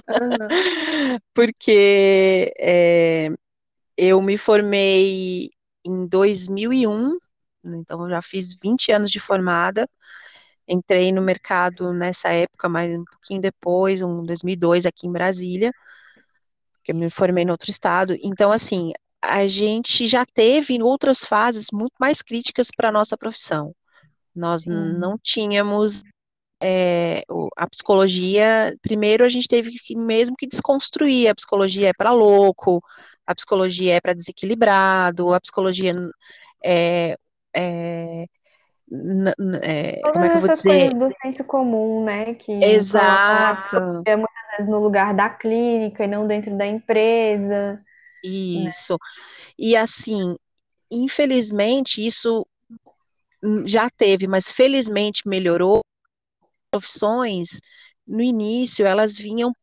Uhum. 0.09 1.17
Porque 1.33 2.53
é, 2.57 3.29
eu 3.97 4.21
me 4.21 4.37
formei 4.37 5.49
em 5.85 6.07
2001, 6.07 7.17
então 7.65 8.03
eu 8.03 8.09
já 8.09 8.21
fiz 8.21 8.55
20 8.61 8.91
anos 8.91 9.11
de 9.11 9.19
formada. 9.19 9.89
Entrei 10.67 11.11
no 11.11 11.21
mercado 11.21 11.93
nessa 11.93 12.29
época, 12.29 12.69
mas 12.69 12.91
um 12.97 13.05
pouquinho 13.05 13.41
depois, 13.41 14.01
um 14.01 14.23
2002 14.23 14.85
aqui 14.85 15.07
em 15.07 15.11
Brasília, 15.11 15.71
que 16.83 16.91
eu 16.91 16.95
me 16.95 17.09
formei 17.09 17.43
em 17.43 17.51
outro 17.51 17.71
estado. 17.71 18.15
Então, 18.21 18.51
assim, 18.51 18.91
a 19.21 19.47
gente 19.47 20.07
já 20.07 20.25
teve 20.25 20.81
outras 20.81 21.19
fases 21.23 21.67
muito 21.71 21.93
mais 21.99 22.21
críticas 22.21 22.69
para 22.75 22.89
a 22.89 22.91
nossa 22.91 23.17
profissão. 23.17 23.73
Nós 24.37 24.61
Sim. 24.61 24.69
não 24.69 25.17
tínhamos 25.17 26.03
é, 26.61 27.23
a 27.55 27.67
psicologia. 27.67 28.75
Primeiro, 28.81 29.23
a 29.23 29.29
gente 29.29 29.47
teve 29.47 29.71
que 29.71 29.95
mesmo 29.95 30.35
que 30.35 30.47
desconstruir. 30.47 31.27
A 31.27 31.35
psicologia 31.35 31.89
é 31.89 31.93
para 31.93 32.11
louco, 32.11 32.81
a 33.25 33.35
psicologia 33.35 33.95
é 33.95 34.01
para 34.01 34.13
desequilibrado, 34.13 35.33
a 35.33 35.39
psicologia 35.39 35.93
é, 36.63 37.17
é 37.55 38.25
é, 38.89 39.99
como 40.01 40.23
é 40.23 40.29
que 40.29 40.37
eu 40.37 40.41
vou 40.41 40.49
dizer? 40.49 40.69
coisas 40.69 40.93
do 40.95 41.11
senso 41.21 41.43
comum, 41.43 42.05
né? 42.05 42.33
Que 42.35 42.53
Exato. 42.63 43.81
muitas 43.81 44.47
vezes 44.51 44.71
no 44.71 44.79
lugar 44.79 45.13
da 45.13 45.29
clínica 45.29 46.05
e 46.05 46.07
não 46.07 46.25
dentro 46.25 46.57
da 46.57 46.65
empresa. 46.65 47.73
Né? 47.73 47.83
Isso. 48.23 48.93
Né? 48.93 48.99
E 49.59 49.75
assim, 49.75 50.37
infelizmente, 50.89 52.05
isso 52.05 52.47
já 53.65 53.89
teve, 53.89 54.27
mas 54.27 54.51
felizmente 54.51 55.27
melhorou. 55.27 55.81
Profissões, 56.71 57.61
no 58.05 58.21
início, 58.21 58.85
elas 58.85 59.17
vinham 59.17 59.53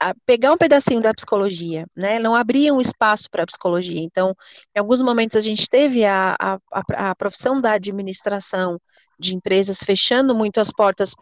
a 0.00 0.14
pegar 0.24 0.52
um 0.52 0.56
pedacinho 0.56 1.02
da 1.02 1.12
psicologia, 1.12 1.86
né? 1.94 2.18
Não 2.18 2.34
abriam 2.34 2.80
espaço 2.80 3.28
para 3.30 3.42
a 3.42 3.46
psicologia. 3.46 4.00
Então, 4.00 4.34
em 4.74 4.78
alguns 4.78 5.02
momentos 5.02 5.36
a 5.36 5.40
gente 5.40 5.68
teve 5.68 6.06
a, 6.06 6.34
a, 6.40 6.58
a, 6.72 7.10
a 7.10 7.14
profissão 7.14 7.60
da 7.60 7.72
administração 7.72 8.80
de 9.18 9.34
empresas 9.34 9.78
fechando 9.84 10.34
muito 10.34 10.58
as 10.58 10.72
portas 10.72 11.14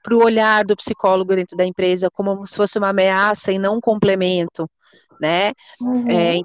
para 0.00 0.14
o 0.14 0.22
olhar 0.22 0.64
do 0.64 0.76
psicólogo 0.76 1.34
dentro 1.34 1.56
da 1.56 1.64
empresa 1.64 2.08
como 2.08 2.46
se 2.46 2.56
fosse 2.56 2.78
uma 2.78 2.90
ameaça 2.90 3.50
e 3.50 3.58
não 3.58 3.78
um 3.78 3.80
complemento, 3.80 4.70
né? 5.20 5.52
Uhum. 5.80 6.08
É, 6.08 6.38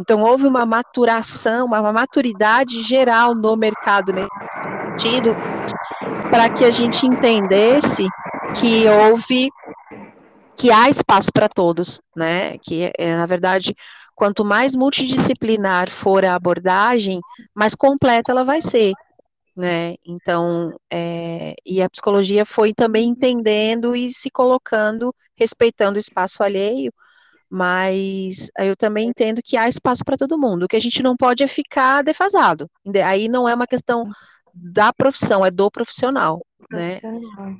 então, 0.00 0.22
houve 0.22 0.46
uma 0.46 0.66
maturação, 0.66 1.66
uma 1.66 1.92
maturidade 1.92 2.82
geral 2.82 3.34
no 3.34 3.56
mercado 3.56 4.12
nesse 4.12 4.30
sentido, 4.98 5.36
para 6.30 6.50
que 6.50 6.64
a 6.64 6.70
gente 6.70 7.06
entendesse 7.06 8.12
que 8.54 8.88
houve, 8.88 9.48
que 10.56 10.70
há 10.72 10.88
espaço 10.90 11.30
para 11.32 11.48
todos, 11.48 12.00
né? 12.16 12.58
Que, 12.58 12.92
é, 12.98 13.16
na 13.16 13.26
verdade, 13.26 13.74
quanto 14.14 14.44
mais 14.44 14.74
multidisciplinar 14.76 15.90
for 15.90 16.24
a 16.24 16.34
abordagem, 16.34 17.20
mais 17.54 17.74
completa 17.74 18.32
ela 18.32 18.44
vai 18.44 18.60
ser. 18.60 18.94
né? 19.56 19.96
Então, 20.06 20.72
é, 20.92 21.54
e 21.66 21.82
a 21.82 21.90
psicologia 21.90 22.46
foi 22.46 22.72
também 22.74 23.08
entendendo 23.10 23.94
e 23.96 24.10
se 24.10 24.30
colocando, 24.30 25.14
respeitando 25.36 25.96
o 25.96 26.00
espaço 26.00 26.42
alheio, 26.42 26.92
mas 27.50 28.48
eu 28.58 28.76
também 28.76 29.08
entendo 29.08 29.42
que 29.44 29.56
há 29.56 29.68
espaço 29.68 30.04
para 30.04 30.16
todo 30.16 30.38
mundo. 30.38 30.64
O 30.64 30.68
que 30.68 30.76
a 30.76 30.80
gente 30.80 31.02
não 31.02 31.16
pode 31.16 31.42
é 31.42 31.48
ficar 31.48 32.02
defasado. 32.02 32.70
Aí 33.04 33.28
não 33.28 33.48
é 33.48 33.54
uma 33.54 33.66
questão 33.66 34.08
da 34.54 34.92
profissão, 34.92 35.44
é 35.44 35.50
do 35.50 35.70
profissional, 35.70 36.44
né? 36.70 37.00
profissional. 37.00 37.46
né? 37.46 37.56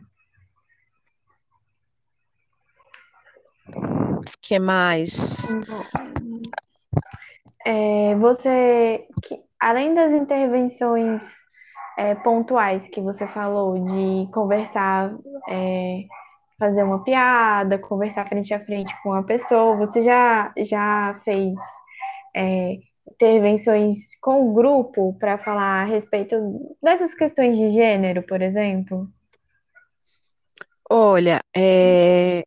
que 4.40 4.58
mais? 4.58 5.54
É, 7.64 8.14
você, 8.16 9.06
que, 9.22 9.40
além 9.58 9.94
das 9.94 10.12
intervenções 10.12 11.22
é, 11.98 12.14
pontuais 12.16 12.88
que 12.88 13.00
você 13.00 13.26
falou, 13.28 13.84
de 13.84 14.30
conversar, 14.32 15.12
é, 15.48 16.02
fazer 16.60 16.82
uma 16.82 17.02
piada, 17.02 17.78
conversar 17.78 18.28
frente 18.28 18.52
a 18.52 18.62
frente 18.62 18.94
com 19.02 19.14
a 19.14 19.22
pessoa, 19.22 19.76
você 19.76 20.02
já, 20.02 20.52
já 20.58 21.18
fez 21.24 21.54
é, 22.36 22.76
intervenções 23.10 23.96
com 24.20 24.46
o 24.46 24.52
grupo 24.52 25.16
para 25.18 25.38
falar 25.38 25.82
a 25.82 25.84
respeito 25.84 26.36
dessas 26.82 27.14
questões 27.14 27.56
de 27.56 27.70
gênero, 27.70 28.22
por 28.22 28.42
exemplo? 28.42 29.08
Olha, 30.88 31.42
é, 31.56 32.44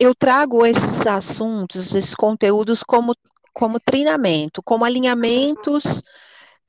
eu 0.00 0.14
trago 0.14 0.64
esses 0.64 1.06
assuntos, 1.06 1.94
esses 1.94 2.14
conteúdos 2.14 2.82
como, 2.82 3.14
como 3.52 3.78
treinamento, 3.78 4.62
como 4.62 4.86
alinhamentos 4.86 6.02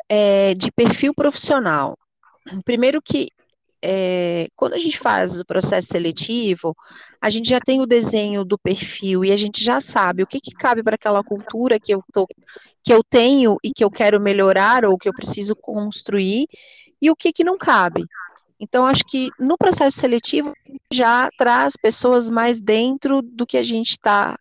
é, 0.10 0.54
de 0.56 0.70
perfil 0.74 1.14
profissional. 1.14 1.98
Primeiro 2.66 3.02
que 3.02 3.30
é, 3.88 4.48
quando 4.56 4.74
a 4.74 4.80
gente 4.80 4.98
faz 4.98 5.40
o 5.40 5.46
processo 5.46 5.90
seletivo, 5.92 6.76
a 7.22 7.30
gente 7.30 7.48
já 7.48 7.60
tem 7.60 7.80
o 7.80 7.86
desenho 7.86 8.44
do 8.44 8.58
perfil 8.58 9.24
e 9.24 9.32
a 9.32 9.38
gente 9.38 9.64
já 9.64 9.80
sabe 9.80 10.24
o 10.24 10.28
que, 10.28 10.40
que 10.40 10.52
cabe 10.52 10.82
para 10.82 10.96
aquela 10.96 11.24
cultura 11.24 11.80
que 11.80 11.94
eu, 11.94 12.04
tô, 12.12 12.26
que 12.84 12.92
eu 12.92 13.04
tenho 13.04 13.58
e 13.64 13.72
que 13.72 13.84
eu 13.84 13.92
quero 13.92 14.20
melhorar 14.20 14.86
ou 14.86 14.98
que 14.98 15.08
eu 15.08 15.14
preciso 15.14 15.56
construir 15.56 16.48
e 17.00 17.12
o 17.12 17.16
que, 17.16 17.32
que 17.32 17.44
não 17.44 17.60
cabe. 17.60 18.04
Então, 18.60 18.88
acho 18.88 19.04
que 19.06 19.30
no 19.40 19.56
processo 19.56 20.00
seletivo 20.00 20.52
já 20.92 21.30
traz 21.38 21.74
pessoas 21.80 22.28
mais 22.28 22.60
dentro 22.60 23.22
do 23.22 23.46
que 23.46 23.58
a 23.58 23.64
gente 23.64 23.92
está 23.92 24.36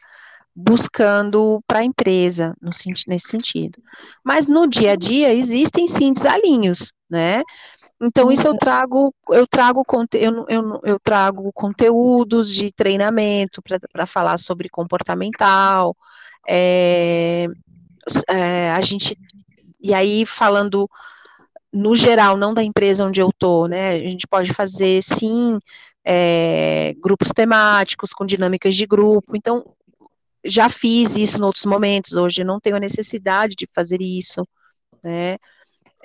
buscando 0.56 1.60
para 1.66 1.80
a 1.80 1.84
empresa, 1.84 2.54
no, 2.62 2.70
nesse 3.08 3.28
sentido. 3.28 3.82
Mas 4.24 4.46
no 4.46 4.66
dia 4.66 4.92
a 4.92 4.96
dia 4.96 5.34
existem 5.34 5.86
sim 5.86 6.12
desalinhos, 6.14 6.92
né? 7.10 7.42
Então, 8.00 8.30
isso 8.30 8.46
eu 8.46 8.56
trago, 8.56 9.14
eu 9.30 9.46
trago, 9.46 9.84
eu, 10.14 10.46
eu, 10.48 10.80
eu 10.84 11.00
trago 11.00 11.52
conteúdos 11.52 12.52
de 12.52 12.70
treinamento 12.72 13.62
para 13.92 14.06
falar 14.06 14.38
sobre 14.38 14.68
comportamental, 14.68 15.96
é, 16.48 17.46
é, 18.28 18.70
a 18.72 18.80
gente, 18.80 19.16
e 19.80 19.94
aí 19.94 20.26
falando 20.26 20.88
no 21.72 21.94
geral, 21.96 22.36
não 22.36 22.54
da 22.54 22.62
empresa 22.62 23.04
onde 23.04 23.20
eu 23.20 23.30
estou, 23.30 23.66
né? 23.66 23.96
A 23.96 23.98
gente 23.98 24.26
pode 24.28 24.52
fazer, 24.54 25.02
sim, 25.02 25.58
é, 26.04 26.94
grupos 27.02 27.30
temáticos 27.34 28.12
com 28.12 28.24
dinâmicas 28.24 28.74
de 28.76 28.86
grupo. 28.86 29.36
Então, 29.36 29.64
já 30.44 30.68
fiz 30.68 31.16
isso 31.16 31.38
em 31.38 31.42
outros 31.42 31.64
momentos, 31.64 32.12
hoje 32.12 32.44
não 32.44 32.60
tenho 32.60 32.76
a 32.76 32.80
necessidade 32.80 33.56
de 33.56 33.66
fazer 33.74 34.00
isso, 34.00 34.46
né? 35.02 35.38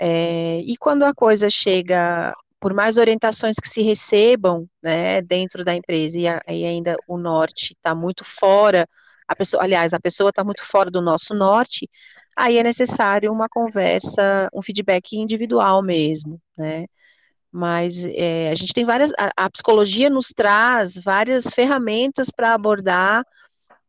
É, 0.02 0.62
e 0.62 0.78
quando 0.78 1.04
a 1.04 1.14
coisa 1.14 1.50
chega, 1.50 2.34
por 2.60 2.74
mais 2.74 2.98
orientações 2.98 3.58
que 3.62 3.68
se 3.68 3.82
recebam, 3.82 4.66
né, 4.82 5.22
dentro 5.22 5.66
da 5.66 5.76
empresa, 5.76 6.18
e, 6.18 6.26
a, 6.28 6.42
e 6.48 6.64
ainda 6.66 6.96
o 7.06 7.18
norte 7.18 7.74
está 7.74 7.94
muito 7.94 8.24
fora, 8.24 8.88
a 9.28 9.36
pessoa, 9.36 9.62
aliás, 9.64 9.94
a 9.94 10.00
pessoa 10.00 10.30
está 10.30 10.42
muito 10.44 10.64
fora 10.66 10.90
do 10.90 11.02
nosso 11.02 11.36
norte, 11.36 11.90
aí 12.36 12.58
é 12.58 12.64
necessário 12.64 13.32
uma 13.32 13.50
conversa, 13.50 14.50
um 14.54 14.62
feedback 14.62 15.18
individual 15.18 15.84
mesmo, 15.84 16.42
né? 16.58 16.86
Mas 17.52 18.06
é, 18.06 18.52
a 18.52 18.56
gente 18.56 18.74
tem 18.74 18.86
várias, 18.86 19.12
a, 19.20 19.32
a, 19.46 19.50
psicologia 19.50 20.10
nos 20.10 20.30
traz 20.30 20.96
várias 20.98 21.46
ferramentas 21.54 22.30
para 22.32 22.54
abordar 22.54 23.26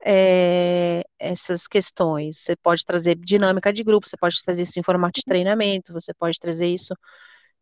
é, 0.04 1.04
essas 1.18 1.66
questões. 1.66 2.38
Você 2.38 2.56
pode 2.56 2.84
trazer 2.84 3.16
dinâmica 3.16 3.72
de 3.72 3.82
grupo, 3.84 4.08
você 4.08 4.16
pode 4.16 4.42
trazer 4.44 4.62
isso 4.62 4.78
em 4.78 4.82
formato 4.82 5.20
de 5.20 5.24
treinamento, 5.24 5.92
você 5.92 6.12
pode 6.14 6.38
trazer 6.38 6.66
isso 6.66 6.94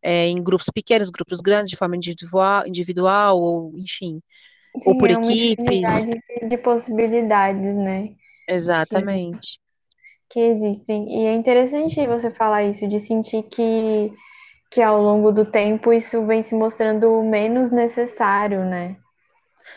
é, 0.02 0.26
em 0.26 0.42
grupos 0.42 0.68
pequenos, 0.72 1.10
grupos 1.10 1.40
grandes, 1.40 1.70
de 1.70 1.76
forma 1.76 1.96
individual, 1.96 2.66
individual 2.66 3.38
ou 3.38 3.72
enfim, 3.78 4.20
Sim, 4.78 4.90
ou 4.90 4.98
por 4.98 5.10
é 5.10 5.14
equipes. 5.14 6.06
De, 6.06 6.48
de 6.48 6.58
possibilidades, 6.58 7.74
né? 7.74 8.10
Exatamente 8.48 9.58
que 10.28 10.40
existem. 10.40 11.22
E 11.22 11.26
é 11.26 11.34
interessante 11.34 12.06
você 12.06 12.30
falar 12.30 12.64
isso, 12.64 12.86
de 12.86 13.00
sentir 13.00 13.42
que, 13.44 14.12
que 14.70 14.82
ao 14.82 15.00
longo 15.00 15.32
do 15.32 15.44
tempo 15.44 15.92
isso 15.92 16.24
vem 16.26 16.42
se 16.42 16.54
mostrando 16.54 17.22
menos 17.22 17.70
necessário, 17.70 18.64
né? 18.64 18.96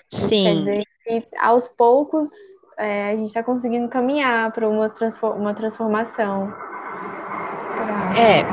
Sim. 0.09 0.43
quer 0.43 0.55
dizer 0.55 0.90
que 1.03 1.27
aos 1.39 1.67
poucos 1.67 2.29
é, 2.77 3.11
a 3.11 3.15
gente 3.15 3.27
está 3.27 3.43
conseguindo 3.43 3.87
caminhar 3.89 4.51
para 4.51 4.67
uma, 4.67 4.89
transform 4.89 5.39
uma 5.39 5.53
transformação. 5.53 6.53
É, 8.17 8.43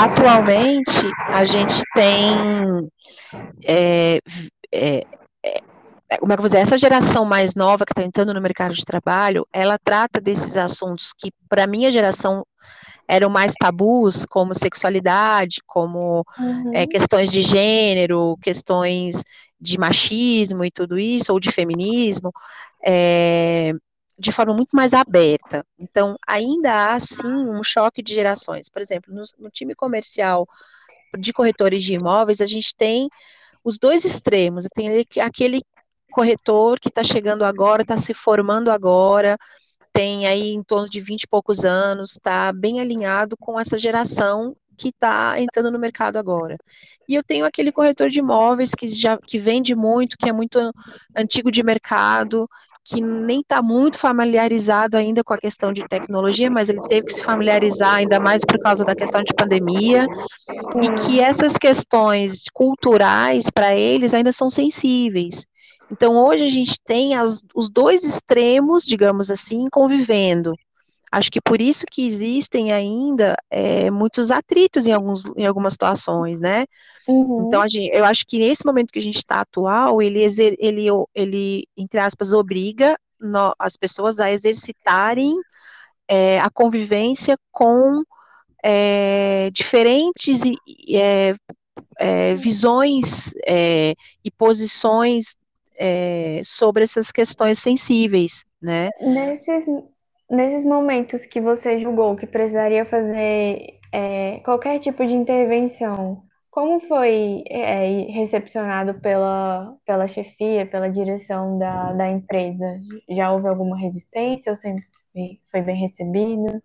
atualmente 0.00 1.00
a 1.28 1.44
gente 1.44 1.82
tem 1.94 2.90
é, 3.62 4.18
é, 4.72 5.06
é 6.10 6.16
como 6.18 6.32
é 6.32 6.36
que 6.36 6.40
eu 6.40 6.42
vou 6.42 6.48
dizer, 6.48 6.58
essa 6.58 6.78
geração 6.78 7.24
mais 7.24 7.54
nova 7.54 7.84
que 7.84 7.92
está 7.92 8.02
entrando 8.02 8.32
no 8.32 8.40
mercado 8.40 8.74
de 8.74 8.84
trabalho, 8.84 9.46
ela 9.52 9.78
trata 9.78 10.20
desses 10.20 10.56
assuntos 10.56 11.12
que, 11.16 11.32
para 11.48 11.66
minha 11.66 11.90
geração, 11.90 12.46
eram 13.06 13.28
mais 13.28 13.52
tabus, 13.54 14.24
como 14.26 14.54
sexualidade, 14.54 15.60
como 15.66 16.24
uhum. 16.38 16.74
é, 16.74 16.86
questões 16.86 17.30
de 17.30 17.42
gênero, 17.42 18.36
questões 18.40 19.22
de 19.60 19.78
machismo 19.78 20.64
e 20.64 20.70
tudo 20.70 20.98
isso, 20.98 21.32
ou 21.32 21.40
de 21.40 21.50
feminismo, 21.50 22.32
é, 22.84 23.72
de 24.18 24.32
forma 24.32 24.54
muito 24.54 24.74
mais 24.74 24.94
aberta. 24.94 25.64
Então, 25.78 26.16
ainda 26.26 26.92
há, 26.92 27.00
sim, 27.00 27.48
um 27.48 27.62
choque 27.62 28.02
de 28.02 28.14
gerações. 28.14 28.68
Por 28.68 28.80
exemplo, 28.80 29.12
no, 29.14 29.22
no 29.38 29.50
time 29.50 29.74
comercial 29.74 30.46
de 31.18 31.32
corretores 31.32 31.82
de 31.82 31.94
imóveis, 31.94 32.40
a 32.40 32.46
gente 32.46 32.74
tem 32.76 33.08
os 33.62 33.78
dois 33.78 34.04
extremos. 34.04 34.66
Tem 34.74 35.04
aquele 35.20 35.62
corretor 36.12 36.78
que 36.78 36.88
está 36.88 37.02
chegando 37.02 37.44
agora, 37.44 37.82
está 37.82 37.96
se 37.96 38.14
formando 38.14 38.70
agora, 38.70 39.36
tem 39.94 40.26
aí 40.26 40.52
em 40.52 40.62
torno 40.62 40.90
de 40.90 41.00
20 41.00 41.22
e 41.22 41.28
poucos 41.28 41.64
anos, 41.64 42.10
está 42.10 42.52
bem 42.52 42.80
alinhado 42.80 43.36
com 43.38 43.58
essa 43.58 43.78
geração 43.78 44.56
que 44.76 44.88
está 44.88 45.40
entrando 45.40 45.70
no 45.70 45.78
mercado 45.78 46.16
agora. 46.16 46.56
E 47.08 47.14
eu 47.14 47.22
tenho 47.22 47.44
aquele 47.46 47.70
corretor 47.70 48.10
de 48.10 48.18
imóveis 48.18 48.72
que 48.74 48.88
já 48.88 49.16
que 49.16 49.38
vende 49.38 49.72
muito, 49.72 50.16
que 50.18 50.28
é 50.28 50.32
muito 50.32 50.58
antigo 51.16 51.48
de 51.48 51.62
mercado, 51.62 52.48
que 52.84 53.00
nem 53.00 53.40
está 53.40 53.62
muito 53.62 53.96
familiarizado 53.96 54.96
ainda 54.96 55.22
com 55.22 55.32
a 55.32 55.38
questão 55.38 55.72
de 55.72 55.86
tecnologia, 55.88 56.50
mas 56.50 56.68
ele 56.68 56.82
teve 56.88 57.06
que 57.06 57.14
se 57.14 57.24
familiarizar 57.24 57.94
ainda 57.94 58.18
mais 58.18 58.44
por 58.44 58.58
causa 58.58 58.84
da 58.84 58.96
questão 58.96 59.22
de 59.22 59.32
pandemia, 59.32 60.06
e 60.82 61.06
que 61.06 61.20
essas 61.20 61.56
questões 61.56 62.42
culturais 62.52 63.48
para 63.48 63.76
eles 63.76 64.12
ainda 64.12 64.32
são 64.32 64.50
sensíveis. 64.50 65.46
Então, 65.90 66.16
hoje 66.16 66.44
a 66.44 66.48
gente 66.48 66.78
tem 66.84 67.14
as, 67.14 67.44
os 67.54 67.70
dois 67.70 68.04
extremos, 68.04 68.84
digamos 68.84 69.30
assim, 69.30 69.66
convivendo. 69.70 70.54
Acho 71.10 71.30
que 71.30 71.40
por 71.40 71.60
isso 71.60 71.86
que 71.88 72.04
existem 72.04 72.72
ainda 72.72 73.36
é, 73.48 73.88
muitos 73.90 74.32
atritos 74.32 74.86
em, 74.86 74.92
alguns, 74.92 75.24
em 75.36 75.46
algumas 75.46 75.74
situações, 75.74 76.40
né? 76.40 76.66
Uhum. 77.06 77.46
Então, 77.46 77.62
gente, 77.68 77.94
eu 77.94 78.04
acho 78.04 78.26
que 78.26 78.38
nesse 78.38 78.66
momento 78.66 78.90
que 78.90 78.98
a 78.98 79.02
gente 79.02 79.18
está 79.18 79.40
atual, 79.40 80.02
ele, 80.02 80.20
ele, 80.58 80.86
ele, 81.14 81.68
entre 81.76 82.00
aspas, 82.00 82.32
obriga 82.32 82.98
no, 83.20 83.54
as 83.58 83.76
pessoas 83.76 84.18
a 84.18 84.32
exercitarem 84.32 85.36
é, 86.08 86.40
a 86.40 86.50
convivência 86.50 87.38
com 87.52 88.02
é, 88.62 89.50
diferentes 89.52 90.40
é, 90.90 91.32
é, 91.98 92.34
visões 92.34 93.34
é, 93.46 93.94
e 94.24 94.30
posições 94.30 95.36
é, 95.78 96.40
sobre 96.44 96.84
essas 96.84 97.10
questões 97.10 97.58
sensíveis, 97.58 98.44
né? 98.60 98.90
Nesses, 99.00 99.64
nesses 100.30 100.64
momentos 100.64 101.26
que 101.26 101.40
você 101.40 101.78
julgou 101.78 102.16
que 102.16 102.26
precisaria 102.26 102.84
fazer 102.84 103.78
é, 103.92 104.40
qualquer 104.44 104.78
tipo 104.78 105.06
de 105.06 105.12
intervenção, 105.12 106.22
como 106.50 106.78
foi 106.80 107.42
é, 107.48 108.06
recepcionado 108.12 108.94
pela, 109.00 109.76
pela 109.84 110.06
chefia, 110.06 110.64
pela 110.64 110.88
direção 110.88 111.58
da, 111.58 111.92
da 111.92 112.08
empresa? 112.08 112.80
Já 113.08 113.32
houve 113.32 113.48
alguma 113.48 113.76
resistência 113.76 114.50
ou 114.50 114.56
sempre 114.56 114.84
foi 115.50 115.62
bem 115.62 115.76
recebido? 115.76 116.62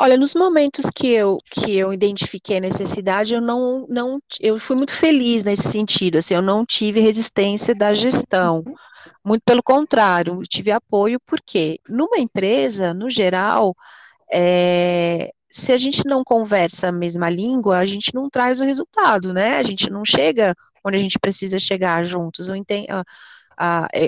Olha, 0.00 0.16
nos 0.16 0.34
momentos 0.34 0.86
que 0.94 1.08
eu 1.08 1.38
que 1.50 1.76
eu 1.76 1.92
identifiquei 1.92 2.58
a 2.58 2.60
necessidade, 2.60 3.34
eu 3.34 3.40
não 3.40 3.84
não 3.88 4.20
eu 4.40 4.58
fui 4.58 4.76
muito 4.76 4.94
feliz 4.94 5.42
nesse 5.42 5.68
sentido, 5.70 6.18
assim, 6.18 6.34
eu 6.34 6.42
não 6.42 6.64
tive 6.64 7.00
resistência 7.00 7.74
da 7.74 7.92
gestão. 7.94 8.62
Muito 9.24 9.42
pelo 9.44 9.62
contrário, 9.62 10.40
tive 10.48 10.70
apoio, 10.70 11.18
porque 11.26 11.80
numa 11.88 12.18
empresa, 12.18 12.94
no 12.94 13.10
geral, 13.10 13.74
é, 14.32 15.32
se 15.50 15.72
a 15.72 15.76
gente 15.78 16.04
não 16.06 16.24
conversa 16.24 16.88
a 16.88 16.92
mesma 16.92 17.30
língua, 17.30 17.78
a 17.78 17.86
gente 17.86 18.14
não 18.14 18.30
traz 18.30 18.60
o 18.60 18.64
resultado, 18.64 19.32
né? 19.34 19.58
A 19.58 19.62
gente 19.64 19.90
não 19.90 20.04
chega 20.04 20.54
onde 20.84 20.96
a 20.98 21.00
gente 21.00 21.18
precisa 21.18 21.58
chegar 21.58 22.04
juntos. 22.04 22.48
Eu 22.48 22.56
entendo, 22.56 22.86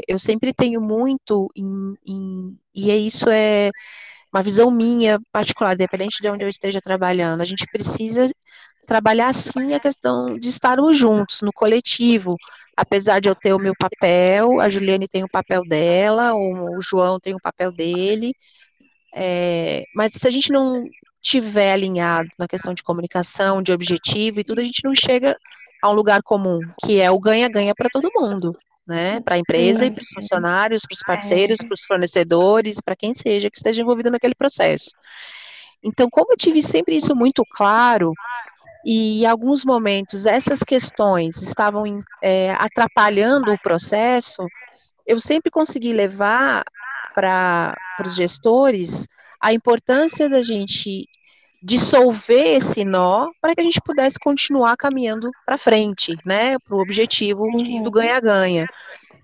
eu 0.09 0.19
sempre 0.19 0.53
tenho 0.53 0.81
muito 0.81 1.51
em, 1.57 1.95
em, 2.07 2.59
e 2.75 2.91
é 2.91 2.97
isso 2.97 3.29
é 3.29 3.71
uma 4.33 4.43
visão 4.43 4.71
minha 4.71 5.21
particular, 5.33 5.75
independente 5.75 6.23
de 6.23 6.29
onde 6.29 6.45
eu 6.45 6.49
esteja 6.49 6.81
trabalhando. 6.81 7.41
A 7.41 7.45
gente 7.45 7.67
precisa 7.67 8.29
trabalhar 8.87 9.33
sim 9.33 9.75
a 9.75 9.81
questão 9.81 10.39
de 10.39 10.49
estarmos 10.49 10.97
juntos 10.97 11.43
no 11.43 11.53
coletivo, 11.53 12.35
apesar 12.77 13.21
de 13.21 13.29
eu 13.29 13.35
ter 13.35 13.53
o 13.53 13.59
meu 13.59 13.75
papel, 13.79 14.61
a 14.61 14.69
Juliane 14.69 15.07
tem 15.09 15.23
o 15.23 15.29
papel 15.29 15.63
dela, 15.65 16.35
o 16.35 16.81
João 16.81 17.21
tem 17.21 17.35
o 17.35 17.41
papel 17.41 17.71
dele, 17.71 18.33
é, 19.15 19.85
mas 19.95 20.13
se 20.13 20.27
a 20.27 20.31
gente 20.31 20.51
não 20.51 20.85
tiver 21.21 21.73
alinhado 21.73 22.29
na 22.39 22.49
questão 22.49 22.73
de 22.73 22.83
comunicação, 22.83 23.63
de 23.63 23.73
objetivo 23.73 24.41
e 24.41 24.45
tudo, 24.45 24.61
a 24.61 24.65
gente 24.65 24.83
não 24.85 24.95
chega 24.95 25.37
a 25.83 25.91
um 25.91 25.93
lugar 25.95 26.23
comum, 26.23 26.61
que 26.85 27.01
é 27.01 27.11
o 27.11 27.19
ganha-ganha 27.19 27.75
para 27.75 27.91
todo 27.91 28.11
mundo, 28.15 28.57
né? 28.91 29.21
Para 29.21 29.37
a 29.37 29.39
empresa 29.39 29.87
e 29.87 29.91
para 29.91 30.03
os 30.03 30.11
funcionários, 30.13 30.83
para 30.83 30.95
os 30.95 31.03
parceiros, 31.07 31.59
para 31.59 31.75
os 31.75 31.85
fornecedores, 31.87 32.81
para 32.85 32.97
quem 32.97 33.15
seja 33.15 33.49
que 33.49 33.57
esteja 33.57 33.81
envolvido 33.81 34.11
naquele 34.11 34.35
processo. 34.35 34.91
Então, 35.83 36.09
como 36.11 36.33
eu 36.33 36.37
tive 36.37 36.61
sempre 36.61 36.97
isso 36.97 37.15
muito 37.15 37.45
claro, 37.53 38.13
e 38.85 39.23
em 39.23 39.27
alguns 39.27 39.65
momentos 39.65 40.27
essas 40.27 40.61
questões 40.61 41.41
estavam 41.41 41.85
é, 42.21 42.53
atrapalhando 42.55 43.53
o 43.53 43.61
processo, 43.61 44.45
eu 45.07 45.21
sempre 45.21 45.51
consegui 45.51 45.93
levar 45.93 46.65
para 47.15 47.77
os 48.05 48.17
gestores 48.17 49.07
a 49.41 49.53
importância 49.53 50.29
da 50.29 50.43
gente 50.43 51.07
dissolver 51.63 52.57
esse 52.57 52.85
nó 52.85 53.31
para 53.41 53.55
que 53.55 53.61
a 53.61 53.65
gente 53.65 53.81
pudesse 53.85 54.19
continuar 54.19 54.77
caminhando 54.77 55.31
para 55.45 55.59
frente, 55.59 56.17
né, 56.25 56.59
para 56.59 56.75
o 56.75 56.81
objetivo 56.81 57.45
uhum. 57.45 57.83
do 57.83 57.91
ganha-ganha. 57.91 58.67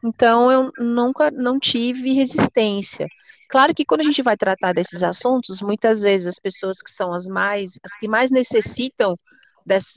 Então 0.05 0.51
eu 0.51 0.71
nunca 0.79 1.31
não 1.31 1.59
tive 1.59 2.13
resistência. 2.13 3.07
Claro 3.49 3.75
que 3.75 3.85
quando 3.85 4.01
a 4.01 4.05
gente 4.05 4.23
vai 4.23 4.37
tratar 4.37 4.73
desses 4.73 5.03
assuntos, 5.03 5.61
muitas 5.61 6.01
vezes 6.01 6.27
as 6.27 6.39
pessoas 6.39 6.83
que 6.83 6.91
são 6.91 7.13
as 7.13 7.27
mais, 7.27 7.79
as 7.85 7.97
que 7.99 8.09
mais 8.09 8.31
necessitam 8.31 9.15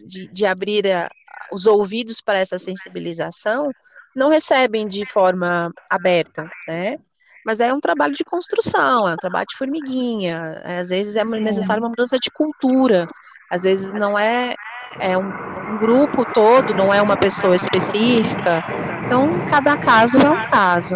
de, 0.06 0.32
de 0.32 0.46
abrir 0.46 0.88
a, 0.92 1.10
os 1.52 1.66
ouvidos 1.66 2.22
para 2.22 2.40
essa 2.40 2.58
sensibilização, 2.58 3.72
não 4.16 4.30
recebem 4.30 4.86
de 4.86 5.06
forma 5.06 5.72
aberta, 5.90 6.50
né? 6.68 6.98
Mas 7.46 7.60
é 7.60 7.74
um 7.74 7.80
trabalho 7.80 8.14
de 8.14 8.24
construção, 8.24 9.08
é 9.08 9.14
um 9.14 9.18
trabalho 9.18 9.48
de 9.48 9.58
formiguinha. 9.58 10.62
É, 10.64 10.80
às 10.80 10.90
vezes 10.90 11.16
é 11.16 11.24
necessário 11.24 11.82
uma 11.82 11.90
mudança 11.90 12.18
de 12.20 12.30
cultura. 12.32 13.08
Às 13.50 13.64
vezes 13.64 13.92
não 13.94 14.18
é, 14.18 14.54
é 15.00 15.18
um, 15.18 15.28
um, 15.28 15.78
grupo 15.78 16.26
todo, 16.34 16.74
não 16.76 16.94
é 16.94 17.02
uma 17.02 17.18
pessoa 17.18 17.56
específica. 17.56 18.64
Então, 19.06 19.28
cada 19.48 19.76
caso 19.78 20.20
é 20.20 20.30
um 20.30 20.50
caso. 20.50 20.96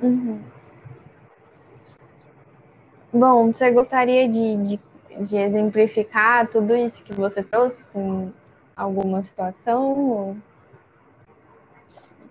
Uhum. 0.00 0.40
Bom, 3.12 3.52
você 3.52 3.70
gostaria 3.70 4.28
de, 4.28 4.56
de 4.58 4.80
de 5.20 5.36
exemplificar 5.36 6.48
tudo 6.48 6.76
isso 6.76 7.02
que 7.02 7.12
você 7.12 7.42
trouxe 7.42 7.82
com 7.92 8.32
alguma 8.76 9.22
situação? 9.22 10.40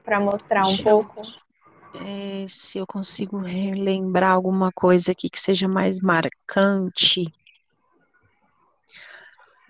Para 0.03 0.19
mostrar 0.19 0.61
um 0.61 0.67
Deixa 0.67 0.83
pouco? 0.83 1.19
Eu, 1.19 1.23
é, 2.05 2.45
se 2.47 2.77
eu 2.77 2.87
consigo 2.87 3.39
relembrar 3.39 4.31
alguma 4.31 4.71
coisa 4.71 5.11
aqui 5.11 5.29
que 5.29 5.39
seja 5.39 5.67
mais 5.67 5.99
marcante. 5.99 7.25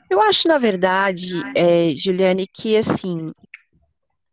Eu 0.09 0.21
acho, 0.21 0.47
na 0.47 0.57
verdade, 0.57 1.33
é, 1.55 1.93
Juliane, 1.95 2.47
que 2.47 2.77
assim, 2.77 3.25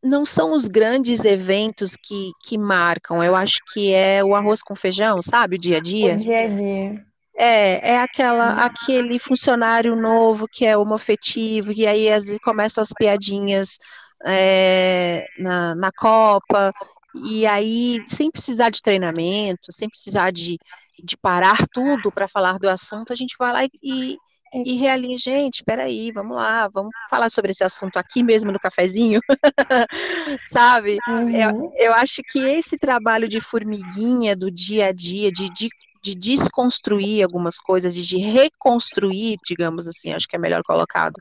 não 0.03 0.25
são 0.25 0.53
os 0.53 0.69
grandes 0.69 1.25
eventos 1.25 1.97
que, 1.97 2.31
que 2.43 2.59
marcam. 2.59 3.25
Eu 3.25 3.35
acho 3.35 3.59
que 3.73 3.93
é 3.93 4.23
o 4.23 4.35
arroz 4.35 4.63
com 4.63 4.77
feijão, 4.77 5.21
sabe? 5.23 5.57
O 5.57 5.59
dia 5.59 5.79
a 5.79 5.81
dia. 5.81 6.15
O 6.15 6.17
dia 6.17 6.45
a 6.45 6.47
dia. 6.47 7.05
É, 7.37 7.95
é 7.95 7.99
aquela, 7.99 8.65
aquele 8.65 9.19
funcionário 9.19 9.97
novo 9.97 10.47
que 10.47 10.65
é 10.65 10.77
homofetivo, 10.77 11.73
e 11.73 11.85
aí 11.85 12.13
às 12.13 12.27
vezes 12.27 12.39
começam 12.41 12.81
as 12.81 12.91
piadinhas 12.97 13.77
é, 14.25 15.27
na, 15.39 15.75
na 15.75 15.91
Copa, 15.91 16.73
e 17.15 17.47
aí, 17.47 18.03
sem 18.07 18.31
precisar 18.31 18.71
de 18.71 18.83
treinamento, 18.83 19.71
sem 19.71 19.89
precisar 19.89 20.31
de, 20.31 20.59
de 21.03 21.17
parar 21.17 21.67
tudo 21.73 22.11
para 22.11 22.29
falar 22.29 22.59
do 22.59 22.69
assunto, 22.69 23.13
a 23.13 23.17
gente 23.17 23.37
vai 23.39 23.53
lá 23.53 23.65
e, 23.83 24.17
e 24.53 24.77
realinha, 24.77 25.17
gente, 25.19 25.65
peraí, 25.65 26.11
vamos 26.13 26.37
lá, 26.37 26.69
vamos 26.69 26.91
falar 27.11 27.31
sobre 27.31 27.51
esse 27.53 27.65
assunto 27.65 27.97
aqui 27.97 28.23
mesmo 28.23 28.53
no 28.53 28.61
cafezinho, 28.61 29.21
sabe? 30.47 30.99
Uhum. 31.09 31.31
Eu, 31.31 31.73
eu 31.77 31.95
acho 31.95 32.23
que 32.31 32.39
esse 32.39 32.79
trabalho 32.79 33.29
de 33.29 33.41
formiguinha 33.41 34.37
do 34.37 34.51
dia 34.51 34.87
a 34.87 34.93
dia, 34.93 35.31
de, 35.31 35.53
de 35.55 35.69
de 36.05 36.15
desconstruir 36.15 37.23
algumas 37.25 37.57
coisas, 37.57 37.95
de, 37.95 38.05
de 38.05 38.19
reconstruir, 38.19 39.39
digamos 39.43 39.89
assim, 39.89 40.13
acho 40.13 40.29
que 40.29 40.37
é 40.37 40.39
melhor 40.39 40.63
colocado, 40.63 41.15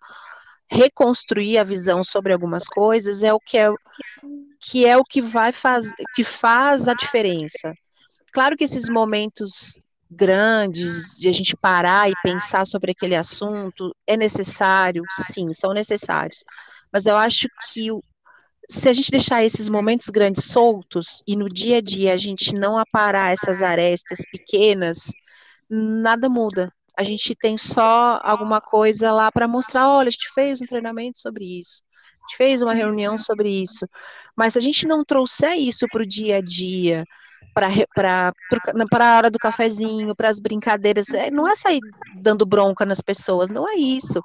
reconstruir 0.74 1.60
a 1.60 1.64
visão 1.64 2.04
sobre 2.04 2.34
algumas 2.34 2.66
coisas 2.66 3.24
é 3.24 3.32
o 3.32 3.40
que 3.40 3.58
é, 3.58 3.70
que 4.60 4.86
é 4.86 4.98
o 4.98 5.04
que 5.04 5.22
vai 5.22 5.52
fazer, 5.52 5.94
que 6.16 6.24
faz 6.24 6.88
a 6.88 6.94
diferença. 6.94 7.74
Claro 8.34 8.58
que 8.58 8.64
esses 8.64 8.90
momentos 8.90 9.80
grandes 10.10 11.16
de 11.20 11.30
a 11.30 11.32
gente 11.32 11.56
parar 11.56 12.10
e 12.10 12.14
pensar 12.24 12.66
sobre 12.66 12.92
aquele 12.92 13.16
assunto 13.16 13.96
é 14.08 14.18
necessário, 14.18 15.04
sim, 15.32 15.54
são 15.54 15.74
necessários. 15.74 16.44
Mas 16.92 17.06
eu 17.06 17.16
acho 17.16 17.48
que 17.72 17.90
se 18.70 18.90
a 18.90 18.94
gente 18.94 19.12
deixar 19.12 19.44
esses 19.44 19.70
momentos 19.70 20.08
grandes 20.08 20.46
soltos 20.46 21.22
e 21.28 21.36
no 21.36 21.48
dia 21.48 21.78
a 21.78 21.82
dia 21.82 22.14
a 22.14 22.18
gente 22.18 22.54
não 22.54 22.78
aparar 22.78 23.34
essas 23.34 23.62
arestas 23.62 24.20
pequenas, 24.32 25.12
nada 25.70 26.30
muda. 26.30 26.72
A 26.98 27.04
gente 27.04 27.36
tem 27.36 27.58
só 27.58 28.20
alguma 28.24 28.62
coisa 28.62 29.12
lá 29.12 29.32
para 29.32 29.48
mostrar, 29.48 29.90
olha, 29.90 30.08
a 30.08 30.12
gente 30.12 30.32
fez 30.34 30.62
um 30.62 30.66
treinamento 30.66 31.20
sobre 31.20 31.60
isso, 31.60 31.82
a 31.84 32.28
gente 32.28 32.38
fez 32.38 32.62
uma 32.62 32.74
reunião 32.74 33.18
sobre 33.18 33.50
isso. 33.50 33.88
Mas 34.36 34.54
se 34.54 34.60
a 34.60 34.62
gente 34.62 34.88
não 34.88 35.04
trouxer 35.04 35.58
isso 35.58 35.88
para 35.92 36.02
o 36.02 36.06
dia 36.06 36.38
a 36.38 36.42
dia, 36.42 37.06
para 37.54 38.34
a 39.00 39.18
hora 39.18 39.30
do 39.30 39.38
cafezinho, 39.38 40.16
para 40.16 40.30
as 40.30 40.40
brincadeiras, 40.40 41.10
é, 41.10 41.30
não 41.30 41.48
é 41.48 41.56
sair 41.56 41.80
dando 42.16 42.46
bronca 42.46 42.86
nas 42.86 43.00
pessoas, 43.00 43.50
não 43.50 43.70
é 43.70 43.76
isso. 43.76 44.24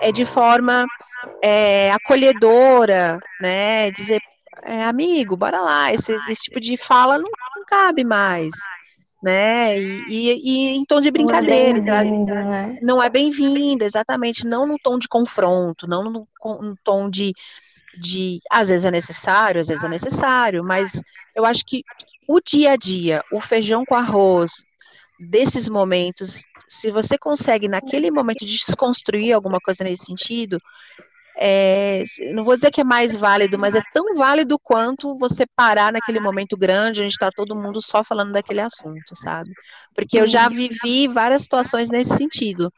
É 0.00 0.10
de 0.10 0.24
forma 0.24 0.84
é, 1.42 1.90
acolhedora, 1.92 3.18
né? 3.40 3.90
Dizer, 3.92 4.20
é, 4.62 4.82
amigo, 4.84 5.36
bora 5.36 5.60
lá, 5.60 5.92
esse, 5.92 6.14
esse 6.28 6.42
tipo 6.42 6.60
de 6.60 6.76
fala 6.76 7.18
não, 7.18 7.30
não 7.56 7.64
cabe 7.64 8.04
mais. 8.04 8.52
Né? 9.24 9.80
E, 9.80 10.04
e, 10.08 10.32
e, 10.42 10.68
em 10.76 10.84
tom 10.84 11.00
de 11.00 11.10
brincadeira. 11.10 11.80
Não 11.80 11.94
é 11.94 12.02
bem-vinda, 12.04 12.44
né? 12.44 12.78
Não 12.82 13.02
é 13.02 13.08
bem-vinda, 13.08 13.84
exatamente. 13.86 14.46
Não 14.46 14.66
no 14.66 14.74
tom 14.82 14.98
de 14.98 15.08
confronto, 15.08 15.86
não 15.86 16.04
no, 16.04 16.28
no 16.60 16.76
tom 16.84 17.08
de, 17.08 17.32
de. 17.98 18.38
Às 18.50 18.68
vezes 18.68 18.84
é 18.84 18.90
necessário, 18.90 19.62
às 19.62 19.68
vezes 19.68 19.82
é 19.82 19.88
necessário, 19.88 20.62
mas 20.62 21.00
eu 21.34 21.46
acho 21.46 21.64
que 21.64 21.82
o 22.28 22.38
dia 22.38 22.72
a 22.72 22.76
dia, 22.76 23.22
o 23.32 23.40
feijão 23.40 23.82
com 23.86 23.94
arroz, 23.94 24.52
desses 25.18 25.70
momentos, 25.70 26.42
se 26.66 26.90
você 26.90 27.16
consegue 27.16 27.66
naquele 27.66 28.10
momento 28.10 28.44
desconstruir 28.44 29.32
alguma 29.32 29.58
coisa 29.58 29.84
nesse 29.84 30.04
sentido, 30.04 30.58
é, 31.36 32.04
não 32.32 32.44
vou 32.44 32.54
dizer 32.54 32.70
que 32.70 32.80
é 32.80 32.84
mais 32.84 33.14
válido, 33.14 33.58
mas 33.58 33.74
é 33.74 33.82
tão 33.92 34.14
válido 34.14 34.58
quanto 34.58 35.16
você 35.18 35.44
parar 35.56 35.92
naquele 35.92 36.20
momento 36.20 36.56
grande, 36.56 37.02
onde 37.02 37.12
está 37.12 37.30
todo 37.30 37.56
mundo 37.56 37.80
só 37.80 38.04
falando 38.04 38.32
daquele 38.32 38.60
assunto, 38.60 39.16
sabe? 39.16 39.50
Porque 39.94 40.20
eu 40.20 40.26
já 40.26 40.48
vivi 40.48 41.08
várias 41.08 41.42
situações 41.42 41.90
nesse 41.90 42.16
sentido, 42.16 42.72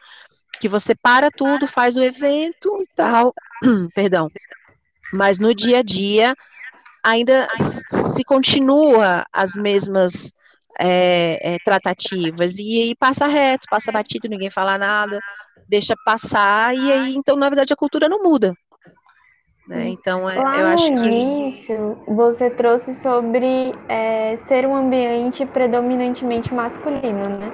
que 0.58 0.68
você 0.68 0.94
para 0.94 1.30
tudo, 1.30 1.66
faz 1.66 1.96
o 1.96 2.02
evento 2.02 2.82
e 2.82 2.88
tal, 2.94 3.34
perdão, 3.94 4.30
mas 5.12 5.38
no 5.38 5.54
dia 5.54 5.80
a 5.80 5.82
dia 5.82 6.34
ainda 7.04 7.48
se 7.56 8.24
continua 8.24 9.24
as 9.32 9.52
mesmas 9.54 10.32
é, 10.78 11.54
é, 11.54 11.58
tratativas 11.64 12.58
e 12.58 12.82
aí 12.82 12.94
passa 12.96 13.26
reto, 13.26 13.64
passa 13.70 13.92
batido, 13.92 14.28
ninguém 14.28 14.50
fala 14.50 14.78
nada, 14.78 15.20
deixa 15.68 15.94
passar 16.04 16.74
e 16.74 16.92
aí 16.92 17.14
então 17.14 17.36
na 17.36 17.48
verdade 17.48 17.72
a 17.72 17.76
cultura 17.76 18.08
não 18.08 18.22
muda. 18.22 18.54
Né? 19.68 19.88
Então 19.88 20.28
é, 20.30 20.36
Lá 20.38 20.60
eu 20.60 20.66
acho 20.66 20.92
no 20.92 21.02
que 21.02 21.06
início 21.08 21.98
você 22.06 22.50
trouxe 22.50 22.94
sobre 22.94 23.74
é, 23.88 24.36
ser 24.36 24.66
um 24.66 24.76
ambiente 24.76 25.44
predominantemente 25.46 26.54
masculino, 26.54 27.22
né? 27.28 27.50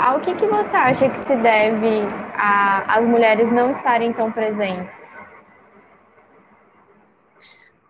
ao 0.00 0.20
que, 0.20 0.34
que 0.34 0.46
você 0.46 0.76
acha 0.76 1.08
que 1.10 1.18
se 1.18 1.36
deve 1.36 2.02
a, 2.34 2.96
as 2.96 3.06
mulheres 3.06 3.50
não 3.50 3.70
estarem 3.70 4.12
tão 4.12 4.32
presentes? 4.32 5.10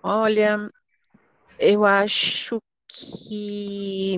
Olha, 0.02 0.70
eu 1.58 1.84
acho 1.84 2.60
que 2.88 4.16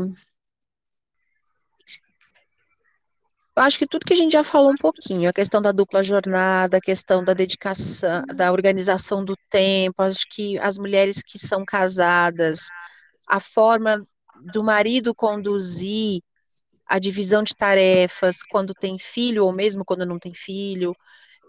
Eu 3.54 3.62
acho 3.64 3.78
que 3.78 3.86
tudo 3.86 4.06
que 4.06 4.14
a 4.14 4.16
gente 4.16 4.32
já 4.32 4.42
falou 4.42 4.70
um 4.72 4.76
pouquinho, 4.76 5.28
a 5.28 5.32
questão 5.32 5.60
da 5.60 5.72
dupla 5.72 6.02
jornada, 6.02 6.78
a 6.78 6.80
questão 6.80 7.22
da 7.22 7.34
dedicação, 7.34 8.22
da 8.34 8.50
organização 8.50 9.22
do 9.24 9.36
tempo, 9.50 10.02
acho 10.02 10.26
que 10.30 10.58
as 10.58 10.78
mulheres 10.78 11.22
que 11.22 11.38
são 11.38 11.64
casadas, 11.64 12.60
a 13.28 13.38
forma 13.40 14.06
do 14.52 14.64
marido 14.64 15.14
conduzir 15.14 16.22
a 16.86 16.98
divisão 16.98 17.42
de 17.42 17.54
tarefas 17.54 18.38
quando 18.50 18.74
tem 18.74 18.98
filho 18.98 19.44
ou 19.46 19.52
mesmo 19.52 19.84
quando 19.84 20.06
não 20.06 20.18
tem 20.18 20.34
filho, 20.34 20.94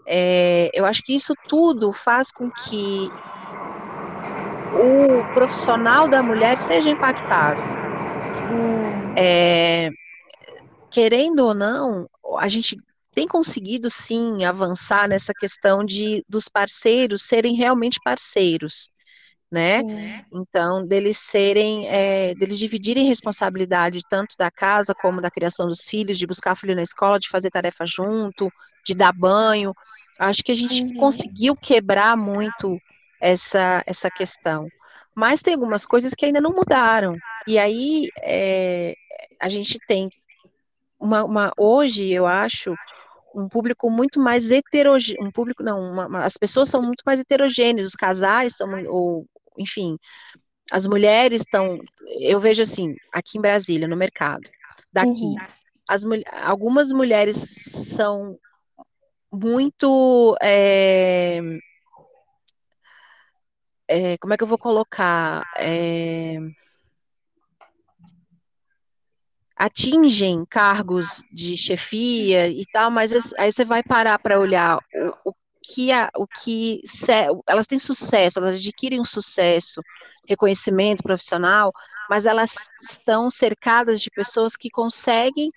é, 0.06 0.70
eu 0.74 0.84
acho 0.86 1.02
que 1.02 1.14
isso 1.14 1.34
tudo 1.48 1.92
faz 1.92 2.30
com 2.30 2.50
que 2.50 3.08
o 4.70 5.24
profissional 5.32 6.08
da 6.08 6.22
mulher 6.22 6.58
seja 6.58 6.90
impactado. 6.90 7.66
É, 9.16 9.90
querendo 10.94 11.40
ou 11.40 11.52
não, 11.52 12.08
a 12.38 12.46
gente 12.46 12.76
tem 13.12 13.26
conseguido 13.26 13.90
sim 13.90 14.44
avançar 14.44 15.08
nessa 15.08 15.32
questão 15.34 15.84
de 15.84 16.24
dos 16.28 16.48
parceiros 16.48 17.22
serem 17.22 17.56
realmente 17.56 17.98
parceiros, 18.04 18.88
né? 19.50 19.80
Sim. 19.80 20.24
Então, 20.32 20.86
deles 20.86 21.18
serem, 21.18 21.88
é, 21.88 22.32
deles 22.36 22.56
dividirem 22.56 23.08
responsabilidade 23.08 24.02
tanto 24.08 24.36
da 24.38 24.52
casa 24.52 24.94
como 24.94 25.20
da 25.20 25.32
criação 25.32 25.66
dos 25.66 25.80
filhos, 25.84 26.16
de 26.16 26.28
buscar 26.28 26.56
filho 26.56 26.76
na 26.76 26.82
escola, 26.82 27.18
de 27.18 27.28
fazer 27.28 27.50
tarefa 27.50 27.84
junto, 27.84 28.48
de 28.86 28.94
dar 28.94 29.12
banho. 29.12 29.74
Acho 30.16 30.44
que 30.44 30.52
a 30.52 30.56
gente 30.56 30.80
uhum. 30.80 30.94
conseguiu 30.94 31.54
quebrar 31.56 32.16
muito 32.16 32.78
essa, 33.20 33.82
essa 33.84 34.08
questão. 34.08 34.64
Mas 35.12 35.42
tem 35.42 35.54
algumas 35.54 35.84
coisas 35.84 36.14
que 36.14 36.24
ainda 36.24 36.40
não 36.40 36.50
mudaram. 36.50 37.16
E 37.48 37.58
aí 37.58 38.08
é, 38.22 38.94
a 39.40 39.48
gente 39.48 39.76
tem 39.88 40.08
uma, 41.04 41.22
uma, 41.22 41.52
hoje, 41.58 42.10
eu 42.10 42.26
acho, 42.26 42.74
um 43.34 43.46
público 43.46 43.90
muito 43.90 44.18
mais 44.18 44.50
heterogêneo, 44.50 45.22
um 45.22 45.30
público, 45.30 45.62
não, 45.62 45.78
uma, 45.78 46.06
uma, 46.06 46.24
as 46.24 46.38
pessoas 46.38 46.70
são 46.70 46.80
muito 46.80 47.02
mais 47.04 47.20
heterogêneas, 47.20 47.88
os 47.88 47.94
casais 47.94 48.56
são, 48.56 48.70
ou, 48.86 49.26
enfim, 49.58 49.98
as 50.72 50.86
mulheres 50.86 51.42
estão, 51.42 51.76
eu 52.20 52.40
vejo 52.40 52.62
assim, 52.62 52.94
aqui 53.12 53.36
em 53.36 53.40
Brasília, 53.40 53.86
no 53.86 53.96
mercado, 53.96 54.48
daqui, 54.90 55.24
uhum. 55.24 55.36
as, 55.86 56.02
algumas 56.42 56.90
mulheres 56.90 57.36
são 57.36 58.38
muito, 59.30 60.34
é, 60.40 61.38
é, 63.86 64.16
como 64.16 64.32
é 64.32 64.38
que 64.38 64.42
eu 64.42 64.48
vou 64.48 64.58
colocar, 64.58 65.44
é, 65.58 66.38
atingem 69.56 70.44
cargos 70.44 71.22
de 71.32 71.56
chefia 71.56 72.48
e 72.48 72.64
tal, 72.72 72.90
mas 72.90 73.32
aí 73.38 73.52
você 73.52 73.64
vai 73.64 73.82
parar 73.82 74.18
para 74.18 74.38
olhar 74.38 74.78
o, 75.24 75.30
o 75.30 75.34
que 75.62 75.90
a, 75.90 76.10
o 76.16 76.26
que 76.26 76.82
elas 77.46 77.66
têm 77.66 77.78
sucesso, 77.78 78.38
elas 78.38 78.56
adquirem 78.56 79.00
um 79.00 79.04
sucesso, 79.04 79.80
reconhecimento 80.28 81.02
profissional, 81.02 81.70
mas 82.10 82.26
elas 82.26 82.54
estão 82.82 83.30
cercadas 83.30 84.00
de 84.00 84.10
pessoas 84.10 84.56
que 84.56 84.68
conseguem 84.68 85.50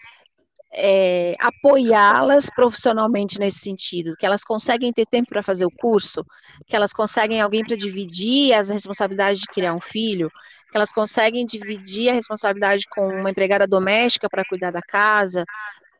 é, 0.74 1.36
apoiá-las 1.40 2.50
profissionalmente 2.50 3.40
nesse 3.40 3.60
sentido, 3.60 4.16
que 4.16 4.26
elas 4.26 4.44
conseguem 4.44 4.94
ter 4.94 5.06
tempo 5.06 5.30
para 5.30 5.44
fazer 5.44 5.66
o 5.66 5.72
curso, 5.72 6.24
que 6.66 6.76
elas 6.76 6.94
conseguem 6.94 7.42
alguém 7.42 7.66
para 7.66 7.76
dividir 7.76 8.54
as 8.54 8.70
responsabilidades 8.70 9.42
de 9.42 9.48
criar 9.48 9.74
um 9.74 9.82
filho, 9.82 10.32
que 10.70 10.76
elas 10.78 10.92
conseguem 10.92 11.46
dividir 11.46 12.10
a 12.10 12.14
responsabilidade 12.14 12.86
com 12.90 13.08
uma 13.08 13.30
empregada 13.30 13.68
doméstica 13.68 14.30
para 14.30 14.46
cuidar 14.46 14.72
da 14.72 14.82
casa. 14.82 15.46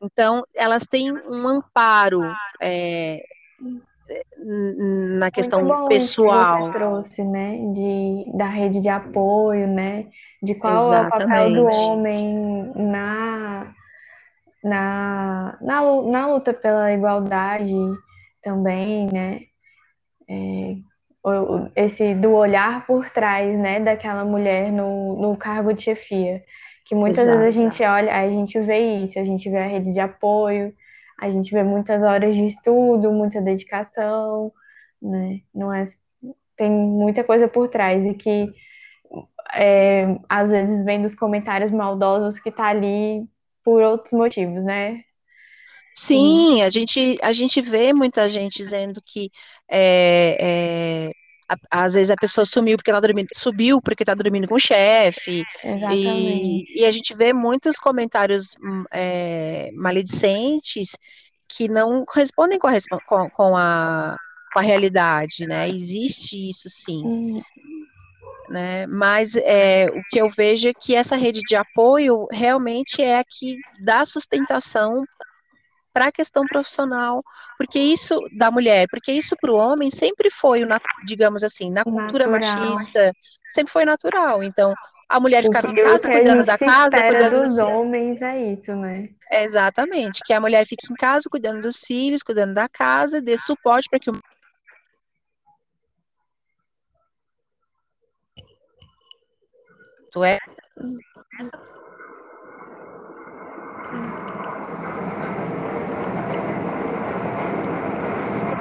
Então, 0.02 0.44
elas 0.54 0.86
têm 0.86 1.12
um 1.12 1.48
amparo 1.48 2.22
é, 2.60 3.22
na 5.16 5.30
questão 5.30 5.64
Muito 5.64 5.82
bom 5.82 5.88
pessoal. 5.88 6.56
Que 6.56 6.72
você 6.72 6.78
trouxe, 6.78 7.24
né, 7.24 7.56
de, 7.74 8.36
da 8.36 8.46
rede 8.46 8.80
de 8.80 8.88
apoio, 8.88 9.66
né, 9.66 10.06
de 10.42 10.54
qual 10.54 10.74
Exatamente. 10.74 11.14
é 11.14 11.16
o 11.16 11.28
papel 11.28 11.52
do 11.52 11.66
homem 11.66 12.72
na, 12.76 13.74
na, 14.62 15.58
na, 15.60 16.02
na 16.02 16.26
luta 16.26 16.52
pela 16.52 16.92
igualdade 16.92 17.74
também, 18.42 19.08
né, 19.12 19.40
é, 20.28 20.76
esse 21.74 22.14
do 22.14 22.32
olhar 22.32 22.86
por 22.86 23.10
trás, 23.10 23.58
né, 23.58 23.80
daquela 23.80 24.24
mulher 24.24 24.72
no, 24.72 25.20
no 25.20 25.36
cargo 25.36 25.72
de 25.72 25.82
chefia. 25.82 26.42
Que 26.84 26.94
muitas 26.94 27.26
Exato. 27.26 27.38
vezes 27.38 27.58
a 27.58 27.62
gente 27.64 27.82
olha, 27.82 28.14
a 28.14 28.28
gente 28.28 28.60
vê 28.60 28.78
isso, 29.02 29.18
a 29.18 29.24
gente 29.24 29.50
vê 29.50 29.58
a 29.58 29.66
rede 29.66 29.92
de 29.92 30.00
apoio, 30.00 30.72
a 31.20 31.30
gente 31.30 31.52
vê 31.52 31.62
muitas 31.62 32.02
horas 32.02 32.34
de 32.34 32.46
estudo, 32.46 33.12
muita 33.12 33.42
dedicação, 33.42 34.52
né? 35.00 35.40
Não 35.54 35.72
é, 35.72 35.84
tem 36.56 36.70
muita 36.70 37.22
coisa 37.24 37.46
por 37.46 37.68
trás 37.68 38.06
e 38.06 38.14
que 38.14 38.48
é, 39.54 40.16
às 40.28 40.50
vezes 40.50 40.84
vem 40.84 41.02
dos 41.02 41.14
comentários 41.14 41.70
maldosos 41.70 42.38
que 42.38 42.50
tá 42.50 42.66
ali 42.68 43.24
por 43.64 43.82
outros 43.82 44.12
motivos, 44.12 44.64
né? 44.64 45.02
Sim, 45.94 46.62
a 46.62 46.70
gente, 46.70 47.18
a 47.20 47.32
gente 47.32 47.60
vê 47.60 47.92
muita 47.92 48.30
gente 48.30 48.56
dizendo 48.56 49.00
que 49.04 49.30
é, 49.68 51.08
é, 51.08 51.12
às 51.70 51.94
vezes 51.94 52.10
a 52.10 52.16
pessoa 52.16 52.44
sumiu 52.44 52.76
porque 52.76 52.90
ela 52.90 53.00
dormindo, 53.00 53.28
subiu 53.34 53.80
porque 53.80 54.02
está 54.02 54.14
dormindo 54.14 54.46
com 54.46 54.56
o 54.56 54.60
chefe. 54.60 55.42
E, 55.94 56.80
e, 56.80 56.84
a 56.84 56.92
gente 56.92 57.14
vê 57.14 57.32
muitos 57.32 57.76
comentários 57.76 58.54
hum, 58.62 58.84
é, 58.92 59.70
maledicentes 59.74 60.90
que 61.48 61.68
não 61.68 62.04
correspondem 62.04 62.58
com 62.58 62.68
a, 62.68 62.72
com, 63.06 63.26
com 63.30 63.56
a, 63.56 64.16
com 64.52 64.58
a 64.58 64.62
realidade, 64.62 65.46
né? 65.46 65.68
Existe 65.68 66.48
isso 66.48 66.68
sim. 66.68 67.02
Uhum. 67.02 67.42
Né? 68.50 68.86
Mas 68.86 69.34
é, 69.36 69.86
o 69.86 70.02
que 70.10 70.20
eu 70.20 70.30
vejo 70.30 70.68
é 70.68 70.74
que 70.74 70.94
essa 70.94 71.16
rede 71.16 71.40
de 71.40 71.54
apoio 71.54 72.26
realmente 72.30 73.02
é 73.02 73.18
a 73.18 73.24
que 73.24 73.56
dá 73.84 74.04
sustentação 74.04 75.04
para 75.92 76.06
a 76.06 76.12
questão 76.12 76.44
profissional, 76.46 77.22
porque 77.56 77.78
isso 77.78 78.16
da 78.36 78.50
mulher, 78.50 78.86
porque 78.90 79.12
isso 79.12 79.34
para 79.40 79.52
o 79.52 79.56
homem 79.56 79.90
sempre 79.90 80.30
foi, 80.30 80.62
digamos 81.04 81.42
assim, 81.42 81.70
na 81.70 81.84
cultura 81.84 82.26
natural. 82.26 82.70
machista, 82.70 83.12
sempre 83.48 83.72
foi 83.72 83.84
natural. 83.84 84.42
Então, 84.42 84.74
a 85.08 85.18
mulher 85.18 85.42
ficava 85.42 85.68
em 85.68 85.74
casa 85.74 86.08
cuidando 86.10 86.44
da 86.44 86.58
casa, 86.58 87.02
cuidando 87.02 87.40
dos 87.42 87.58
homens, 87.58 88.22
é 88.22 88.52
isso, 88.52 88.74
né? 88.76 89.08
É 89.30 89.44
exatamente, 89.44 90.20
que 90.24 90.32
a 90.32 90.40
mulher 90.40 90.66
fique 90.66 90.90
em 90.90 90.94
casa 90.94 91.28
cuidando 91.30 91.62
dos 91.62 91.80
filhos, 91.80 92.22
cuidando 92.22 92.54
da 92.54 92.68
casa, 92.68 93.20
dê 93.20 93.36
suporte 93.36 93.88
para 93.90 93.98
que 93.98 94.10
o 94.10 94.14
é 100.24 100.38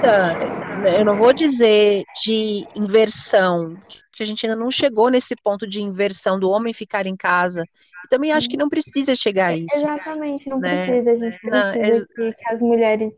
eu 0.01 1.05
não 1.05 1.17
vou 1.17 1.33
dizer 1.33 2.03
de 2.23 2.65
inversão, 2.75 3.67
que 4.13 4.23
a 4.23 4.25
gente 4.25 4.45
ainda 4.45 4.57
não 4.57 4.71
chegou 4.71 5.09
nesse 5.09 5.35
ponto 5.35 5.67
de 5.67 5.81
inversão 5.81 6.39
do 6.39 6.49
homem 6.49 6.73
ficar 6.73 7.05
em 7.05 7.15
casa. 7.15 7.63
E 8.05 8.09
também 8.09 8.31
acho 8.31 8.49
que 8.49 8.57
não 8.57 8.69
precisa 8.69 9.15
chegar 9.15 9.47
a 9.47 9.57
isso. 9.57 9.75
Exatamente, 9.75 10.49
não 10.49 10.59
né? 10.59 10.85
precisa. 10.85 11.11
A 11.11 11.15
gente 11.15 11.39
precisa 11.39 12.07
não, 12.17 12.31
que, 12.31 12.53
as 12.53 12.61
mulheres 12.61 13.13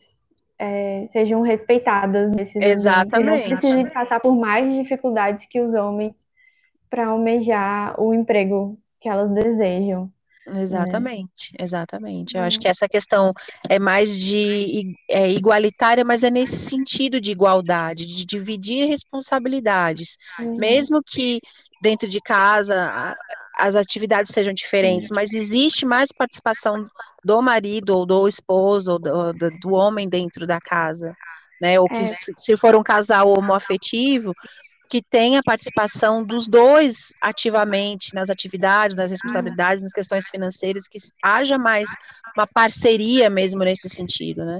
é, 0.57 1.05
sejam 1.07 1.41
respeitadas 1.41 2.31
nesses 2.31 2.61
Exatamente. 2.61 3.45
E 3.45 3.49
não 3.49 3.57
precisem 3.57 3.89
passar 3.89 4.19
por 4.19 4.35
mais 4.35 4.73
dificuldades 4.73 5.45
que 5.45 5.61
os 5.61 5.73
homens 5.73 6.13
para 6.89 7.07
almejar 7.07 7.99
o 8.01 8.13
emprego 8.13 8.77
que 8.99 9.07
elas 9.07 9.29
desejam. 9.29 10.11
Exatamente, 10.57 11.53
é. 11.57 11.63
exatamente. 11.63 12.35
Eu 12.35 12.43
acho 12.43 12.59
que 12.59 12.67
essa 12.67 12.87
questão 12.87 13.31
é 13.67 13.79
mais 13.79 14.17
de 14.17 14.95
é, 15.09 15.29
igualitária, 15.29 16.03
mas 16.03 16.23
é 16.23 16.29
nesse 16.29 16.57
sentido 16.57 17.19
de 17.19 17.31
igualdade, 17.31 18.05
de 18.05 18.25
dividir 18.25 18.87
responsabilidades, 18.87 20.17
uhum. 20.39 20.55
mesmo 20.57 21.01
que 21.05 21.39
dentro 21.81 22.07
de 22.07 22.19
casa 22.21 23.15
as 23.55 23.75
atividades 23.75 24.31
sejam 24.31 24.53
diferentes, 24.53 25.09
mas 25.11 25.33
existe 25.33 25.85
mais 25.85 26.09
participação 26.11 26.83
do 27.23 27.41
marido 27.41 27.89
ou 27.89 28.05
do 28.05 28.27
esposo 28.27 28.93
ou 28.93 28.99
do, 28.99 29.33
do, 29.33 29.51
do 29.59 29.73
homem 29.73 30.07
dentro 30.07 30.47
da 30.47 30.59
casa, 30.61 31.13
né? 31.61 31.79
Ou 31.79 31.87
que 31.87 31.95
é. 31.95 32.13
se 32.37 32.55
for 32.55 32.73
um 32.75 32.83
casal 32.83 33.33
homoafetivo, 33.37 34.33
que 34.89 35.03
tenha 35.03 35.41
participação 35.45 36.23
dos 36.23 36.47
dois 36.47 37.13
ativamente 37.21 38.13
nas 38.15 38.29
atividades, 38.29 38.95
nas 38.95 39.11
responsabilidades, 39.11 39.83
nas 39.83 39.93
questões 39.93 40.27
financeiras, 40.27 40.87
que 40.87 40.97
haja 41.23 41.57
mais 41.57 41.87
uma 42.35 42.47
parceria 42.51 43.29
mesmo 43.29 43.63
nesse 43.63 43.87
sentido, 43.87 44.43
né? 44.43 44.59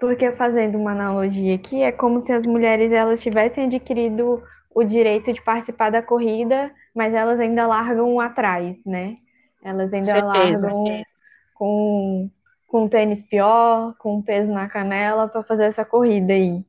Porque 0.00 0.32
fazendo 0.32 0.76
uma 0.76 0.92
analogia 0.92 1.54
aqui, 1.54 1.82
é 1.82 1.92
como 1.92 2.20
se 2.20 2.32
as 2.32 2.44
mulheres 2.44 2.90
elas 2.90 3.22
tivessem 3.22 3.66
adquirido 3.66 4.42
o 4.74 4.82
direito 4.82 5.32
de 5.32 5.42
participar 5.42 5.90
da 5.90 6.02
corrida, 6.02 6.70
mas 6.94 7.14
elas 7.14 7.38
ainda 7.38 7.66
largam 7.66 8.18
atrás, 8.18 8.84
né? 8.84 9.16
Elas 9.62 9.92
ainda 9.92 10.06
certeza, 10.06 10.66
largam 10.66 10.84
certeza. 10.84 11.16
com 11.54 12.30
com 12.66 12.88
tênis 12.88 13.20
pior, 13.20 13.94
com 13.98 14.22
peso 14.22 14.52
na 14.52 14.68
canela 14.68 15.26
para 15.26 15.42
fazer 15.42 15.64
essa 15.64 15.84
corrida 15.84 16.32
aí. 16.32 16.64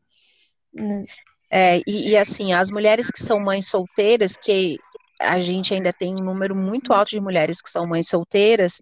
É, 1.52 1.82
e, 1.86 2.12
e, 2.12 2.18
assim, 2.18 2.54
as 2.54 2.72
mulheres 2.72 3.12
que 3.12 3.22
são 3.22 3.40
mães 3.40 3.68
solteiras, 3.68 4.38
que 4.38 4.78
a 5.20 5.40
gente 5.40 5.74
ainda 5.74 5.92
tem 5.92 6.14
um 6.16 6.24
número 6.24 6.56
muito 6.56 6.94
alto 6.94 7.10
de 7.10 7.20
mulheres 7.20 7.62
que 7.62 7.70
são 7.70 7.86
mães 7.86 8.08
solteiras, 8.08 8.82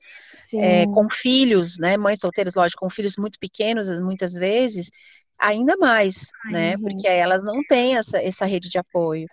é, 0.54 0.86
com 0.86 1.10
filhos, 1.10 1.78
né? 1.80 1.98
Mães 1.98 2.20
solteiras, 2.20 2.56
lógico, 2.56 2.82
com 2.82 2.90
filhos 2.90 3.16
muito 3.18 3.40
pequenos, 3.40 3.90
muitas 4.00 4.34
vezes, 4.34 4.90
ainda 5.40 5.76
mais, 5.78 6.28
Ai, 6.46 6.52
né? 6.52 6.70
Gente. 6.72 6.82
Porque 6.82 7.08
elas 7.08 7.44
não 7.44 7.64
têm 7.68 7.98
essa, 7.98 8.22
essa 8.22 8.46
rede 8.46 8.70
de 8.70 8.78
apoio. 8.78 9.28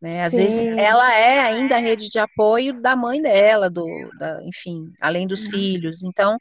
Né? 0.00 0.22
Às 0.22 0.34
Sim. 0.34 0.42
vezes 0.42 0.66
ela 0.78 1.14
é 1.14 1.40
ainda 1.40 1.76
a 1.76 1.80
rede 1.80 2.08
de 2.10 2.18
apoio 2.18 2.80
da 2.80 2.94
mãe 2.94 3.20
dela, 3.20 3.70
do, 3.70 3.86
da, 4.18 4.40
enfim, 4.44 4.92
além 5.00 5.26
dos 5.26 5.46
uhum. 5.46 5.52
filhos. 5.52 6.04
Então, 6.04 6.38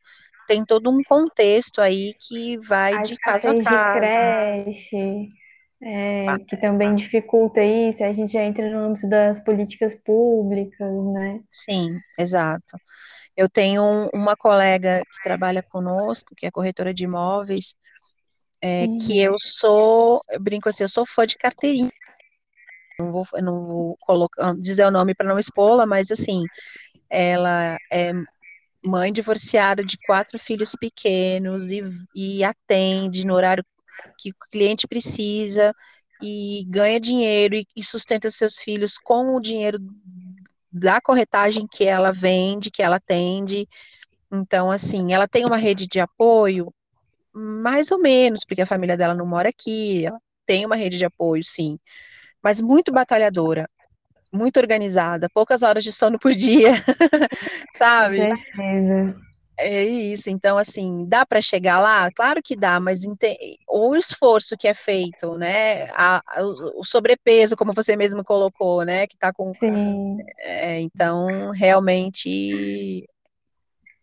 tem 0.47 0.63
todo 0.65 0.91
um 0.91 1.01
contexto 1.03 1.81
aí 1.81 2.11
que 2.27 2.57
vai 2.57 2.93
As 2.93 3.09
de 3.09 3.17
casa 3.17 3.51
a 3.51 3.63
casa. 3.63 3.99
de 3.99 3.99
creche, 3.99 5.29
é, 5.85 6.39
que 6.47 6.57
também 6.57 6.95
dificulta 6.95 7.63
isso, 7.63 8.03
a 8.03 8.11
gente 8.11 8.33
já 8.33 8.43
entra 8.43 8.67
no 8.69 8.79
âmbito 8.79 9.07
das 9.07 9.39
políticas 9.39 9.93
públicas, 9.93 10.91
né? 11.13 11.39
Sim, 11.51 11.99
exato. 12.17 12.75
Eu 13.37 13.47
tenho 13.47 14.09
uma 14.11 14.35
colega 14.35 15.01
que 15.01 15.23
trabalha 15.23 15.61
conosco, 15.61 16.33
que 16.35 16.47
é 16.47 16.51
corretora 16.51 16.91
de 16.91 17.03
imóveis, 17.03 17.75
é, 18.59 18.87
que 18.99 19.19
eu 19.19 19.35
sou, 19.37 20.21
eu 20.31 20.39
brinco 20.39 20.69
assim, 20.69 20.83
eu 20.83 20.89
sou 20.89 21.05
fã 21.05 21.23
de 21.23 21.37
carteirinha. 21.37 21.91
Não 22.97 23.11
vou, 23.11 23.27
não 23.35 23.65
vou 23.65 23.97
colocar, 24.01 24.55
dizer 24.55 24.85
o 24.85 24.91
nome 24.91 25.13
para 25.13 25.27
não 25.27 25.37
expô-la, 25.37 25.85
mas 25.85 26.09
assim, 26.09 26.41
ela 27.09 27.77
é 27.91 28.11
mãe 28.83 29.11
divorciada 29.11 29.83
de 29.83 29.97
quatro 30.07 30.39
filhos 30.39 30.71
pequenos 30.79 31.69
e, 31.69 31.83
e 32.15 32.43
atende 32.43 33.25
no 33.25 33.35
horário 33.35 33.63
que 34.17 34.31
o 34.31 34.35
cliente 34.51 34.87
precisa 34.87 35.73
e 36.21 36.65
ganha 36.67 36.99
dinheiro 36.99 37.55
e, 37.55 37.83
sustenta 37.83 38.29
seus 38.29 38.57
filhos 38.57 38.97
com 38.97 39.35
o 39.35 39.39
dinheiro 39.39 39.79
da 40.71 40.99
corretagem 41.01 41.67
que 41.67 41.83
ela 41.85 42.11
vende, 42.11 42.71
que 42.71 42.81
ela 42.81 42.97
atende. 42.97 43.67
Então, 44.31 44.71
assim, 44.71 45.13
ela 45.13 45.27
tem 45.27 45.45
uma 45.45 45.57
rede 45.57 45.87
de 45.87 45.99
apoio, 45.99 46.73
mais 47.33 47.91
ou 47.91 47.99
menos, 47.99 48.43
porque 48.45 48.61
a 48.61 48.67
família 48.67 48.97
dela 48.97 49.13
não 49.13 49.25
mora 49.25 49.49
aqui, 49.49 50.05
ela 50.05 50.19
tem 50.45 50.65
uma 50.65 50.75
rede 50.75 50.97
de 50.97 51.05
apoio, 51.05 51.43
sim, 51.43 51.77
mas 52.41 52.61
muito 52.61 52.91
batalhadora 52.91 53.69
muito 54.35 54.57
organizada, 54.57 55.29
poucas 55.33 55.63
horas 55.63 55.83
de 55.83 55.91
sono 55.91 56.19
por 56.19 56.33
dia, 56.33 56.73
sabe? 57.73 58.17
certeza. 58.17 59.15
É 59.57 59.83
isso, 59.83 60.29
então 60.29 60.57
assim, 60.57 61.05
dá 61.07 61.25
para 61.25 61.39
chegar 61.39 61.79
lá? 61.79 62.11
Claro 62.11 62.41
que 62.43 62.55
dá, 62.55 62.77
mas 62.79 63.01
o 63.69 63.95
esforço 63.95 64.57
que 64.57 64.67
é 64.67 64.73
feito, 64.73 65.37
né? 65.37 65.85
A, 65.91 66.21
a, 66.27 66.43
o 66.43 66.83
sobrepeso, 66.83 67.55
como 67.55 67.73
você 67.73 67.95
mesmo 67.95 68.23
colocou, 68.23 68.83
né? 68.83 69.07
Que 69.07 69.17
tá 69.17 69.31
com. 69.31 69.53
Sim. 69.53 70.17
É, 70.39 70.81
então, 70.81 71.51
realmente 71.51 73.07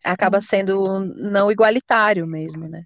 acaba 0.03 0.41
sendo 0.41 0.99
não 0.99 1.51
igualitário 1.51 2.25
mesmo, 2.25 2.67
né? 2.67 2.83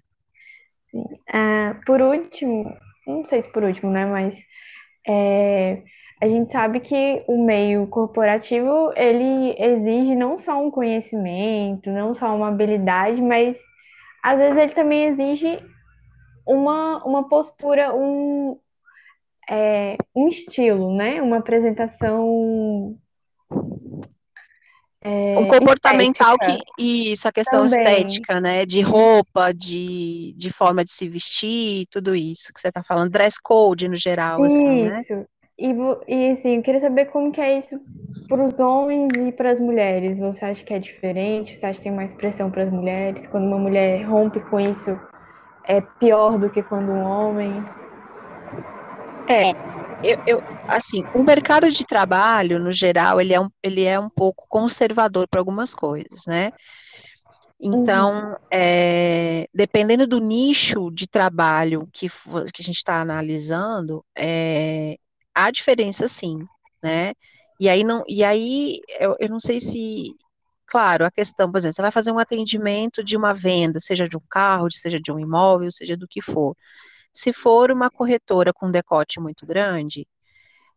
Sim. 0.84 1.02
Uh, 1.02 1.84
por 1.84 2.00
último, 2.00 2.76
não 3.06 3.24
sei 3.26 3.42
se 3.42 3.50
por 3.50 3.64
último, 3.64 3.90
né? 3.90 4.04
Mas 4.04 4.38
é, 5.06 5.82
a 6.20 6.28
gente 6.28 6.52
sabe 6.52 6.80
que 6.80 7.22
o 7.28 7.44
meio 7.44 7.86
corporativo, 7.86 8.92
ele 8.96 9.54
exige 9.58 10.14
não 10.14 10.38
só 10.38 10.60
um 10.60 10.70
conhecimento, 10.70 11.90
não 11.90 12.14
só 12.14 12.34
uma 12.34 12.48
habilidade, 12.48 13.22
mas 13.22 13.58
às 14.22 14.36
vezes 14.36 14.56
ele 14.56 14.72
também 14.72 15.04
exige 15.04 15.58
uma, 16.46 17.04
uma 17.04 17.28
postura, 17.28 17.94
um, 17.94 18.58
é, 19.48 19.96
um 20.14 20.26
estilo, 20.28 20.94
né? 20.96 21.22
Uma 21.22 21.38
apresentação 21.38 22.98
é, 25.00 25.38
um 25.38 25.46
comportamental 25.46 26.34
estética. 26.34 26.72
que 26.76 27.10
isso 27.10 27.28
a 27.28 27.32
questão 27.32 27.64
Também. 27.64 27.80
estética, 27.80 28.40
né, 28.40 28.66
de 28.66 28.82
roupa, 28.82 29.52
de, 29.52 30.34
de 30.36 30.50
forma 30.50 30.84
de 30.84 30.90
se 30.90 31.08
vestir, 31.08 31.86
tudo 31.90 32.16
isso 32.16 32.52
que 32.52 32.60
você 32.60 32.68
está 32.68 32.82
falando, 32.82 33.10
dress 33.10 33.40
code 33.40 33.88
no 33.88 33.96
geral, 33.96 34.44
isso. 34.44 34.56
assim, 34.56 34.88
né? 34.88 35.26
E, 35.58 35.74
e 36.06 36.30
assim, 36.30 36.56
eu 36.56 36.62
queria 36.62 36.78
saber 36.78 37.06
como 37.06 37.32
que 37.32 37.40
é 37.40 37.58
isso 37.58 37.80
para 38.28 38.44
os 38.44 38.58
homens 38.60 39.08
e 39.14 39.32
para 39.32 39.50
as 39.50 39.58
mulheres. 39.58 40.18
Você 40.18 40.44
acha 40.44 40.64
que 40.64 40.72
é 40.72 40.78
diferente? 40.78 41.56
Você 41.56 41.66
acha 41.66 41.78
que 41.78 41.84
tem 41.84 41.92
mais 41.92 42.12
pressão 42.12 42.50
para 42.50 42.62
as 42.62 42.70
mulheres? 42.70 43.26
Quando 43.26 43.46
uma 43.46 43.58
mulher 43.58 44.02
rompe 44.04 44.38
com 44.38 44.60
isso, 44.60 44.98
é 45.64 45.80
pior 45.80 46.38
do 46.38 46.48
que 46.48 46.62
quando 46.62 46.92
um 46.92 47.02
homem? 47.02 47.64
É, 49.28 49.50
eu, 50.02 50.18
eu, 50.26 50.42
assim, 50.68 51.04
o 51.14 51.24
mercado 51.24 51.68
de 51.68 51.84
trabalho, 51.84 52.60
no 52.60 52.70
geral, 52.70 53.20
ele 53.20 53.34
é 53.34 53.40
um, 53.40 53.48
ele 53.62 53.84
é 53.84 53.98
um 53.98 54.08
pouco 54.08 54.46
conservador 54.48 55.26
para 55.28 55.40
algumas 55.40 55.74
coisas, 55.74 56.24
né? 56.26 56.52
Então, 57.60 58.30
uhum. 58.30 58.36
é, 58.52 59.48
dependendo 59.52 60.06
do 60.06 60.20
nicho 60.20 60.90
de 60.92 61.08
trabalho 61.08 61.88
que, 61.92 62.08
que 62.08 62.62
a 62.62 62.64
gente 62.64 62.76
está 62.76 63.00
analisando, 63.00 64.04
é, 64.16 64.96
há 65.46 65.50
diferença 65.50 66.08
sim, 66.08 66.38
né? 66.82 67.14
E 67.60 67.68
aí 67.68 67.84
não, 67.84 68.04
e 68.08 68.24
aí 68.24 68.80
eu, 69.00 69.16
eu 69.20 69.28
não 69.28 69.38
sei 69.40 69.60
se, 69.60 70.14
claro, 70.66 71.04
a 71.04 71.10
questão, 71.10 71.50
por 71.50 71.58
exemplo, 71.58 71.74
você 71.76 71.82
vai 71.82 71.92
fazer 71.92 72.12
um 72.12 72.18
atendimento 72.18 73.02
de 73.04 73.16
uma 73.16 73.34
venda, 73.34 73.80
seja 73.80 74.08
de 74.08 74.16
um 74.16 74.22
carro, 74.30 74.70
seja 74.72 75.00
de 75.00 75.12
um 75.12 75.18
imóvel, 75.18 75.70
seja 75.72 75.96
do 75.96 76.08
que 76.08 76.22
for. 76.22 76.56
Se 77.12 77.32
for 77.32 77.70
uma 77.72 77.90
corretora 77.90 78.52
com 78.52 78.70
decote 78.70 79.20
muito 79.20 79.46
grande, 79.46 80.06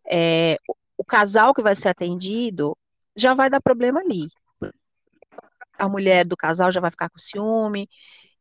é, 0.09 0.57
o, 0.69 0.75
o 0.99 1.05
casal 1.05 1.53
que 1.53 1.61
vai 1.63 1.75
ser 1.75 1.89
atendido 1.89 2.77
já 3.15 3.33
vai 3.33 3.49
dar 3.49 3.61
problema 3.61 3.99
ali. 4.01 4.27
A 5.77 5.89
mulher 5.89 6.25
do 6.25 6.37
casal 6.37 6.71
já 6.71 6.79
vai 6.79 6.91
ficar 6.91 7.09
com 7.09 7.17
ciúme, 7.17 7.89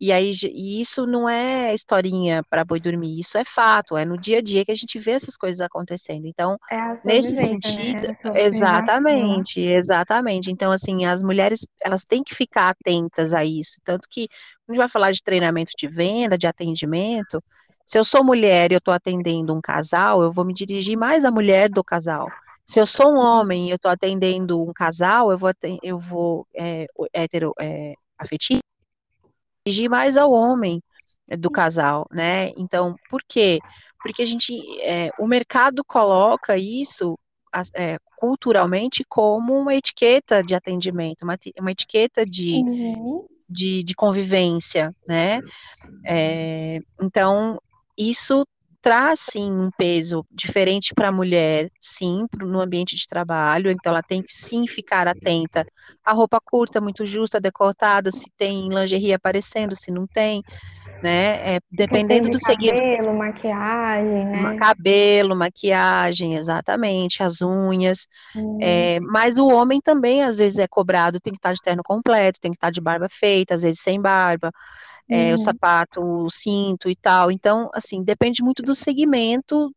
e 0.00 0.10
aí 0.10 0.30
e 0.44 0.80
isso 0.80 1.06
não 1.06 1.28
é 1.28 1.74
historinha 1.74 2.42
para 2.48 2.64
boi 2.64 2.80
dormir, 2.80 3.20
isso 3.20 3.36
é 3.36 3.44
fato, 3.44 3.96
é 3.96 4.04
no 4.04 4.16
dia 4.16 4.38
a 4.38 4.40
dia 4.42 4.64
que 4.64 4.72
a 4.72 4.76
gente 4.76 4.98
vê 4.98 5.10
essas 5.10 5.36
coisas 5.36 5.60
acontecendo. 5.60 6.26
Então, 6.26 6.56
é 6.70 6.94
nesse 7.04 7.34
né? 7.34 7.42
sentido, 7.42 8.08
né? 8.08 8.16
exatamente, 8.36 9.60
exatamente. 9.60 10.50
Então, 10.50 10.72
assim, 10.72 11.04
as 11.04 11.22
mulheres 11.22 11.66
elas 11.84 12.04
têm 12.04 12.24
que 12.24 12.34
ficar 12.34 12.70
atentas 12.70 13.34
a 13.34 13.44
isso. 13.44 13.78
Tanto 13.84 14.08
que 14.10 14.26
quando 14.66 14.70
a 14.70 14.72
gente 14.72 14.78
vai 14.78 14.88
falar 14.88 15.12
de 15.12 15.22
treinamento 15.22 15.72
de 15.76 15.86
venda, 15.86 16.38
de 16.38 16.46
atendimento, 16.46 17.42
se 17.84 17.98
eu 17.98 18.04
sou 18.04 18.24
mulher 18.24 18.70
e 18.70 18.74
eu 18.74 18.78
estou 18.78 18.94
atendendo 18.94 19.54
um 19.54 19.60
casal, 19.60 20.22
eu 20.22 20.30
vou 20.30 20.44
me 20.44 20.54
dirigir 20.54 20.96
mais 20.96 21.24
à 21.24 21.30
mulher 21.30 21.68
do 21.68 21.84
casal. 21.84 22.30
Se 22.64 22.80
eu 22.80 22.86
sou 22.86 23.12
um 23.12 23.18
homem 23.18 23.66
e 23.66 23.70
eu 23.70 23.76
estou 23.76 23.90
atendendo 23.90 24.62
um 24.62 24.72
casal, 24.72 25.32
eu 25.32 25.36
vou, 25.36 25.50
eu 25.82 25.98
vou 25.98 26.46
é, 26.54 26.86
hétero, 27.12 27.52
é, 27.60 27.94
afetivo, 28.16 28.60
dirigir 29.64 29.88
mais 29.88 30.16
ao 30.16 30.32
homem 30.32 30.82
do 31.38 31.50
casal, 31.50 32.06
né? 32.10 32.50
Então, 32.56 32.94
por 33.08 33.22
quê? 33.26 33.58
Porque 34.02 34.22
a 34.22 34.26
gente, 34.26 34.54
é, 34.80 35.10
o 35.18 35.26
mercado 35.26 35.84
coloca 35.84 36.56
isso 36.56 37.18
é, 37.74 37.98
culturalmente 38.16 39.04
como 39.08 39.54
uma 39.54 39.74
etiqueta 39.74 40.42
de 40.42 40.54
atendimento, 40.54 41.22
uma, 41.22 41.38
uma 41.58 41.72
etiqueta 41.72 42.24
de, 42.24 42.54
uhum. 42.54 43.26
de, 43.48 43.82
de, 43.82 43.94
convivência, 43.94 44.94
né? 45.06 45.40
É, 46.04 46.80
então, 47.00 47.60
isso 47.96 48.46
traz 48.82 49.20
sim 49.20 49.50
um 49.50 49.70
peso 49.76 50.24
diferente 50.30 50.94
para 50.94 51.08
a 51.08 51.12
mulher, 51.12 51.70
sim, 51.80 52.26
no 52.38 52.60
ambiente 52.60 52.96
de 52.96 53.06
trabalho, 53.06 53.70
então 53.70 53.90
ela 53.92 54.02
tem 54.02 54.22
que 54.22 54.32
sim 54.32 54.66
ficar 54.66 55.06
atenta 55.06 55.66
à 56.04 56.12
roupa 56.12 56.40
curta, 56.40 56.80
muito 56.80 57.04
justa, 57.04 57.40
decotada, 57.40 58.10
se 58.10 58.30
tem 58.36 58.68
lingerie 58.68 59.12
aparecendo, 59.12 59.76
se 59.76 59.90
não 59.90 60.06
tem, 60.06 60.42
né? 61.02 61.56
É, 61.56 61.60
dependendo 61.70 62.30
do 62.30 62.38
segmento. 62.38 62.80
Cabelo, 62.80 63.14
maquiagem, 63.18 64.26
né? 64.26 64.56
Cabelo, 64.58 65.36
maquiagem, 65.36 66.36
exatamente, 66.36 67.22
as 67.22 67.40
unhas. 67.42 68.06
Hum. 68.34 68.58
É, 68.60 69.00
mas 69.00 69.38
o 69.38 69.46
homem 69.46 69.80
também 69.80 70.22
às 70.22 70.38
vezes 70.38 70.58
é 70.58 70.68
cobrado, 70.68 71.20
tem 71.20 71.32
que 71.32 71.38
estar 71.38 71.52
de 71.52 71.60
terno 71.62 71.82
completo, 71.82 72.40
tem 72.40 72.50
que 72.50 72.56
estar 72.56 72.70
de 72.70 72.80
barba 72.80 73.08
feita, 73.10 73.54
às 73.54 73.62
vezes 73.62 73.80
sem 73.80 74.00
barba 74.00 74.50
é, 75.10 75.28
o 75.28 75.30
uhum. 75.32 75.36
sapato, 75.38 76.00
o 76.00 76.30
cinto 76.30 76.88
e 76.88 76.96
tal. 76.96 77.30
Então, 77.30 77.68
assim, 77.74 78.02
depende 78.02 78.42
muito 78.42 78.62
do 78.62 78.74
segmento 78.74 79.72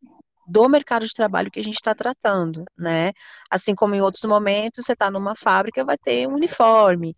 do 0.46 0.68
mercado 0.68 1.06
de 1.06 1.14
trabalho 1.14 1.50
que 1.50 1.58
a 1.58 1.64
gente 1.64 1.76
está 1.76 1.94
tratando, 1.94 2.64
né? 2.76 3.12
Assim 3.50 3.74
como 3.74 3.94
em 3.94 4.00
outros 4.00 4.24
momentos, 4.24 4.84
você 4.84 4.92
está 4.92 5.10
numa 5.10 5.34
fábrica, 5.34 5.84
vai 5.84 5.96
ter 5.96 6.28
um 6.28 6.34
uniforme. 6.34 7.16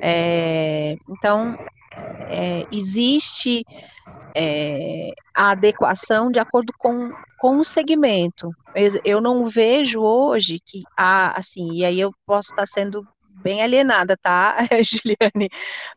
É, 0.00 0.96
então, 1.08 1.56
é, 2.30 2.66
existe 2.70 3.64
é, 4.34 5.10
a 5.34 5.50
adequação 5.50 6.30
de 6.30 6.38
acordo 6.38 6.72
com, 6.78 7.12
com 7.38 7.58
o 7.58 7.64
segmento. 7.64 8.50
Eu 9.04 9.20
não 9.20 9.46
vejo 9.46 10.00
hoje 10.00 10.60
que 10.64 10.80
há, 10.96 11.36
assim, 11.36 11.72
e 11.72 11.84
aí 11.84 11.98
eu 11.98 12.12
posso 12.24 12.50
estar 12.50 12.66
sendo 12.66 13.06
bem 13.42 13.62
alienada, 13.62 14.16
tá, 14.16 14.58
Juliane? 14.82 15.48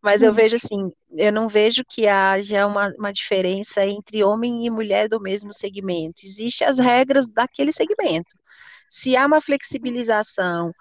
Mas 0.02 0.22
eu 0.24 0.34
vejo 0.34 0.56
assim, 0.56 0.92
eu 1.12 1.32
não 1.32 1.48
vejo 1.48 1.84
que 1.88 2.08
haja 2.08 2.66
uma, 2.68 2.94
uma 2.98 3.14
diferença 3.14 3.86
entre 3.86 4.24
homem 4.24 4.66
e 4.66 4.70
mulher 4.70 5.08
do 5.10 5.20
mesmo 5.20 5.54
segmento. 5.54 6.22
Existem 6.24 6.68
as 6.68 6.80
regras 6.80 7.28
daquele 7.28 7.72
segmento. 7.72 8.36
Se 8.90 9.16
há 9.16 9.26
uma 9.26 9.42
flexibilização, 9.42 10.72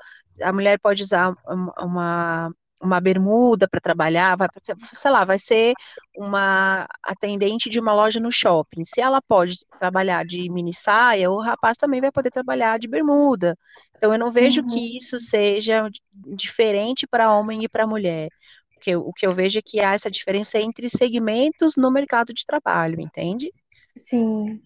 a 0.42 0.52
mulher 0.52 0.78
pode 0.80 1.02
usar 1.02 1.34
uma, 1.80 2.52
uma 2.80 3.00
bermuda 3.00 3.68
para 3.68 3.80
trabalhar, 3.80 4.36
vai, 4.36 4.48
sei 4.92 5.10
lá, 5.10 5.24
vai 5.24 5.38
ser 5.38 5.74
uma 6.16 6.88
atendente 7.02 7.68
de 7.68 7.78
uma 7.78 7.92
loja 7.92 8.18
no 8.18 8.32
shopping. 8.32 8.84
Se 8.84 9.00
ela 9.00 9.20
pode 9.20 9.58
trabalhar 9.78 10.24
de 10.24 10.50
mini 10.50 10.74
saia, 10.74 11.30
o 11.30 11.40
rapaz 11.40 11.76
também 11.76 12.00
vai 12.00 12.10
poder 12.10 12.30
trabalhar 12.30 12.78
de 12.78 12.88
bermuda. 12.88 13.56
Então 13.96 14.12
eu 14.12 14.18
não 14.18 14.30
vejo 14.30 14.62
uhum. 14.62 14.66
que 14.66 14.96
isso 14.96 15.18
seja 15.18 15.90
diferente 16.34 17.06
para 17.06 17.32
homem 17.32 17.64
e 17.64 17.68
para 17.68 17.86
mulher. 17.86 18.28
Porque 18.74 18.96
o 18.96 19.12
que 19.12 19.26
eu 19.26 19.34
vejo 19.34 19.58
é 19.58 19.62
que 19.62 19.84
há 19.84 19.92
essa 19.92 20.10
diferença 20.10 20.58
entre 20.58 20.88
segmentos 20.88 21.74
no 21.76 21.90
mercado 21.90 22.32
de 22.32 22.46
trabalho, 22.46 22.98
entende? 22.98 23.52
Sim. 23.94 24.62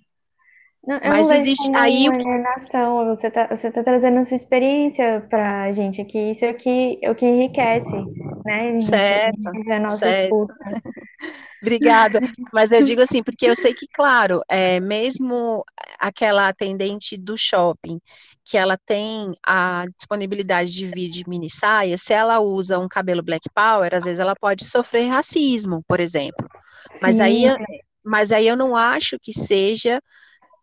Não, 0.87 0.97
eu 0.97 1.11
Mas 1.11 1.29
não 1.29 1.37
existe 1.37 1.75
aí 1.75 2.09
alienação, 2.09 3.07
você 3.07 3.29
está 3.29 3.47
você 3.47 3.71
tá 3.71 3.83
trazendo 3.83 4.19
a 4.19 4.25
sua 4.25 4.37
experiência 4.37 5.27
para 5.31 5.63
a 5.63 5.73
gente 5.73 6.01
aqui, 6.01 6.31
isso 6.31 6.45
aqui 6.45 6.99
é 7.03 7.11
o 7.11 7.15
que 7.15 7.25
enriquece, 7.25 7.97
né? 8.45 8.79
Certo, 8.81 9.49
a 9.71 9.81
nossa 9.81 9.97
certo. 9.97 10.25
escuta. 10.25 10.55
Obrigada. 11.63 12.21
Mas 12.53 12.71
eu 12.71 12.85
digo 12.85 13.01
assim, 13.01 13.23
porque 13.23 13.49
eu 13.49 13.57
sei 13.57 13.73
que, 13.73 13.87
claro, 13.89 14.43
é, 14.51 14.79
mesmo 14.81 15.65
aquela 15.99 16.47
atendente 16.47 17.17
do 17.17 17.39
shopping, 17.39 17.99
que 18.45 18.59
ela 18.59 18.77
tem 18.77 19.33
a 19.43 19.87
disponibilidade 19.97 20.71
de 20.71 20.87
vir 20.87 21.09
de 21.09 21.25
mini 21.27 21.49
saia, 21.49 21.97
se 21.97 22.13
ela 22.13 22.39
usa 22.39 22.79
um 22.79 22.87
cabelo 22.87 23.23
black 23.23 23.49
power, 23.55 23.95
às 23.95 24.05
vezes 24.05 24.21
ela 24.21 24.35
pode 24.39 24.67
sofrer 24.67 25.09
racismo, 25.09 25.83
por 25.89 26.01
exemplo. 26.01 26.47
Mas 27.01 27.19
aí, 27.19 27.45
mas 28.05 28.31
aí 28.31 28.47
eu 28.47 28.57
não 28.57 28.77
acho 28.77 29.19
que 29.19 29.33
seja 29.33 30.03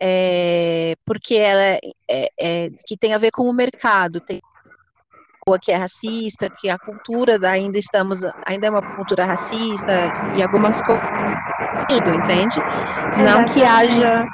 é, 0.03 0.95
porque 1.05 1.35
ela 1.35 1.79
é, 2.09 2.29
é, 2.39 2.69
que 2.87 2.97
tem 2.97 3.13
a 3.13 3.19
ver 3.19 3.29
com 3.29 3.43
o 3.43 3.53
mercado, 3.53 4.19
tem 4.19 4.41
que 5.61 5.71
é 5.71 5.75
racista, 5.75 6.49
que 6.49 6.69
a 6.69 6.79
cultura 6.79 7.37
da, 7.37 7.51
ainda 7.51 7.77
estamos, 7.77 8.21
ainda 8.45 8.67
é 8.67 8.69
uma 8.69 8.95
cultura 8.95 9.25
racista 9.25 9.91
e 10.37 10.41
algumas 10.41 10.81
coisas, 10.81 11.03
entende? 11.89 12.55
Não 13.21 13.43
que 13.53 13.61
haja 13.61 14.25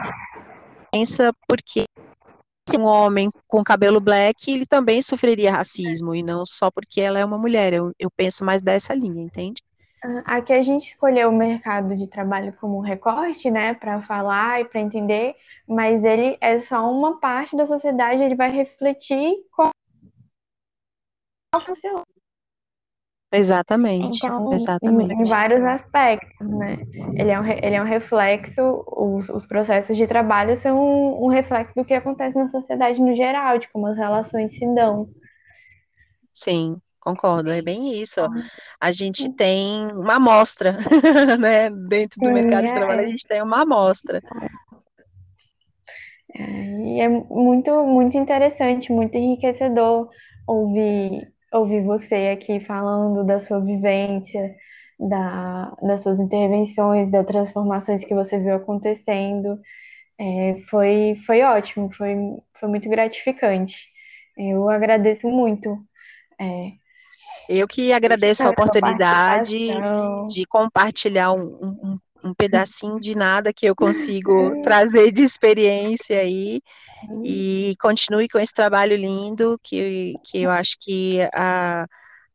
pensa 0.91 1.32
porque 1.47 1.86
um 2.78 2.84
homem 2.84 3.30
com 3.47 3.63
cabelo 3.63 3.99
black, 3.99 4.51
ele 4.51 4.65
também 4.65 5.01
sofreria 5.01 5.53
racismo, 5.53 6.13
e 6.13 6.22
não 6.22 6.45
só 6.45 6.70
porque 6.70 6.99
ela 7.01 7.18
é 7.18 7.26
uma 7.26 7.38
mulher. 7.38 7.74
Eu, 7.74 7.91
eu 7.97 8.11
penso 8.11 8.43
mais 8.43 8.61
dessa 8.61 8.93
linha, 8.93 9.24
entende? 9.24 9.63
Aqui 10.26 10.54
a 10.54 10.62
gente 10.62 10.88
escolheu 10.89 11.30
o 11.30 11.36
mercado 11.36 11.95
de 11.95 12.08
trabalho 12.08 12.54
como 12.60 12.80
recorte, 12.80 13.50
né, 13.50 13.74
para 13.74 14.02
falar 14.02 14.62
e 14.62 14.66
para 14.66 14.80
entender, 14.80 15.36
mas 15.68 16.04
ele 16.04 16.38
é 16.39 16.60
só 16.60 16.91
uma 16.91 17.20
parte 17.20 17.58
da 17.58 17.66
sociedade, 17.66 18.22
ele 18.22 18.36
vai 18.36 18.52
refletir 18.52 19.34
como 19.52 19.72
funciona. 21.60 22.04
Exatamente, 23.32 24.20
então, 24.24 24.54
exatamente. 24.54 25.14
Em, 25.14 25.22
em, 25.22 25.30
vários 25.30 25.62
aspectos, 25.64 26.48
né? 26.48 26.78
Ele 27.18 27.30
é 27.30 27.39
um, 27.39 27.45
ele 27.45 27.76
é 27.76 27.82
um 27.82 27.86
reflexo, 27.86 28.86
os, 28.88 29.28
os 29.30 29.45
processos 29.45 29.98
de 29.98 30.08
trabalho 30.08 30.56
são 30.56 30.80
um, 30.80 31.26
um 31.26 31.28
reflexo 31.28 31.76
do 31.76 31.84
que 31.84 31.93
acontece 31.93 32.38
na 32.38 32.48
sociedade 32.48 33.02
no 33.02 33.14
geral, 33.16 33.58
de 33.58 33.68
como 33.68 33.88
as 33.88 33.98
relações 33.98 34.54
se 34.54 34.66
dão. 34.74 35.10
Sim, 36.32 36.80
Concordo, 37.08 37.51
é 37.51 37.62
bem 37.62 38.01
isso. 38.01 38.20
A 38.82 38.91
gente 38.91 39.32
tem 39.32 39.89
uma 39.93 40.16
amostra, 40.16 40.74
né? 41.39 41.70
Dentro 41.70 42.20
do 42.20 42.30
mercado 42.32 42.66
de 42.66 42.74
trabalho, 42.74 42.99
a 42.99 43.03
é. 43.03 43.08
gente 43.08 43.26
tem 43.26 43.41
uma 43.41 43.62
amostra. 43.62 44.22
É, 46.36 46.41
e 46.41 46.99
é 46.99 47.08
muito, 47.08 47.72
muito 47.86 48.18
interessante, 48.18 48.91
muito 48.91 49.16
enriquecedor 49.16 50.10
ouvir, 50.45 51.32
ouvir 51.53 51.82
você 51.82 52.34
aqui 52.34 52.60
falando 52.60 53.26
da 53.26 53.39
sua 53.39 53.62
vivência, 53.62 54.53
da, 54.99 55.74
das 55.82 56.01
suas 56.01 56.20
intervenções, 56.20 57.10
das 57.10 57.26
transformações 57.26 58.03
que 58.03 58.14
você 58.14 58.38
viu 58.38 58.55
acontecendo. 58.55 59.58
É, 60.20 60.58
foi, 60.70 61.16
foi 61.26 61.41
ótimo, 61.41 61.89
foi, 61.89 62.18
foi 62.60 62.68
muito 62.68 62.89
gratificante. 62.89 63.88
Eu 64.38 64.70
agradeço 64.70 65.30
muito. 65.30 65.78
É, 66.38 66.86
eu 67.50 67.68
que 67.68 67.93
agradeço 67.93 68.45
a 68.45 68.50
oportunidade 68.50 69.58
de 70.30 70.45
compartilhar 70.45 71.32
um, 71.34 71.41
um, 71.41 71.98
um, 72.24 72.34
pedacinho 72.34 73.00
de 73.00 73.16
nada 73.16 73.54
que 73.54 73.66
eu 73.66 73.76
consigo 73.76 74.62
trazer 74.64 75.12
de 75.12 75.24
experiência 75.24 76.20
aí. 76.20 76.62
E 77.24 77.76
continue 77.80 78.28
com 78.28 78.39
esse 78.39 78.54
trabalho 78.54 78.95
lindo, 78.95 79.60
que, 79.64 80.16
que 80.24 80.41
eu 80.41 80.50
acho 80.50 80.76
que 80.80 81.22
a, 81.34 81.86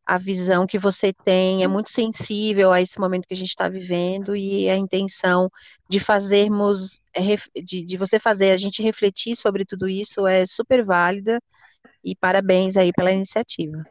a 0.06 0.18
visão 0.18 0.66
que 0.66 0.78
você 0.78 1.12
tem 1.12 1.62
é 1.62 1.68
muito 1.68 1.90
sensível 1.90 2.72
a 2.72 2.80
esse 2.80 2.98
momento 2.98 3.26
que 3.26 3.34
a 3.34 3.36
gente 3.36 3.50
está 3.50 3.68
vivendo 3.68 4.34
e 4.34 4.68
a 4.68 4.76
intenção 4.76 5.50
de 5.88 6.00
fazermos, 6.00 7.00
é, 7.14 7.22
de, 7.62 7.84
de 7.84 7.96
você 7.96 8.18
fazer 8.18 8.50
a 8.50 8.56
gente 8.56 8.82
refletir 8.82 9.36
sobre 9.36 9.64
tudo 9.64 9.88
isso 9.88 10.26
é 10.26 10.46
super 10.46 10.84
válida 10.84 11.40
e 12.04 12.14
parabéns 12.16 12.76
aí 12.76 12.92
pela 12.92 13.12
iniciativa. 13.12 13.82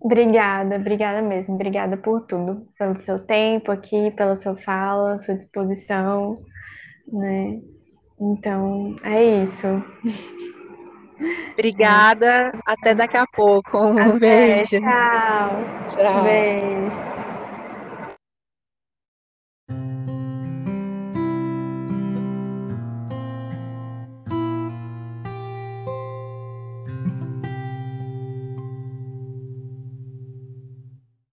Obrigada, 0.00 0.76
obrigada 0.76 1.20
mesmo. 1.22 1.54
Obrigada 1.54 1.96
por 1.96 2.22
tudo, 2.22 2.66
pelo 2.78 2.96
seu 2.96 3.18
tempo 3.18 3.70
aqui, 3.70 4.10
pela 4.12 4.36
sua 4.36 4.56
fala, 4.56 5.18
sua 5.18 5.34
disposição, 5.34 6.36
né? 7.12 7.60
Então, 8.20 8.96
é 9.04 9.42
isso. 9.42 9.66
Obrigada, 11.52 12.52
até 12.64 12.94
daqui 12.94 13.16
a 13.16 13.26
pouco. 13.26 13.78
Um 13.78 13.98
até, 13.98 14.18
beijo. 14.18 14.76
Tchau. 14.80 15.50
Tchau. 15.88 16.24
Beijo. 16.24 17.27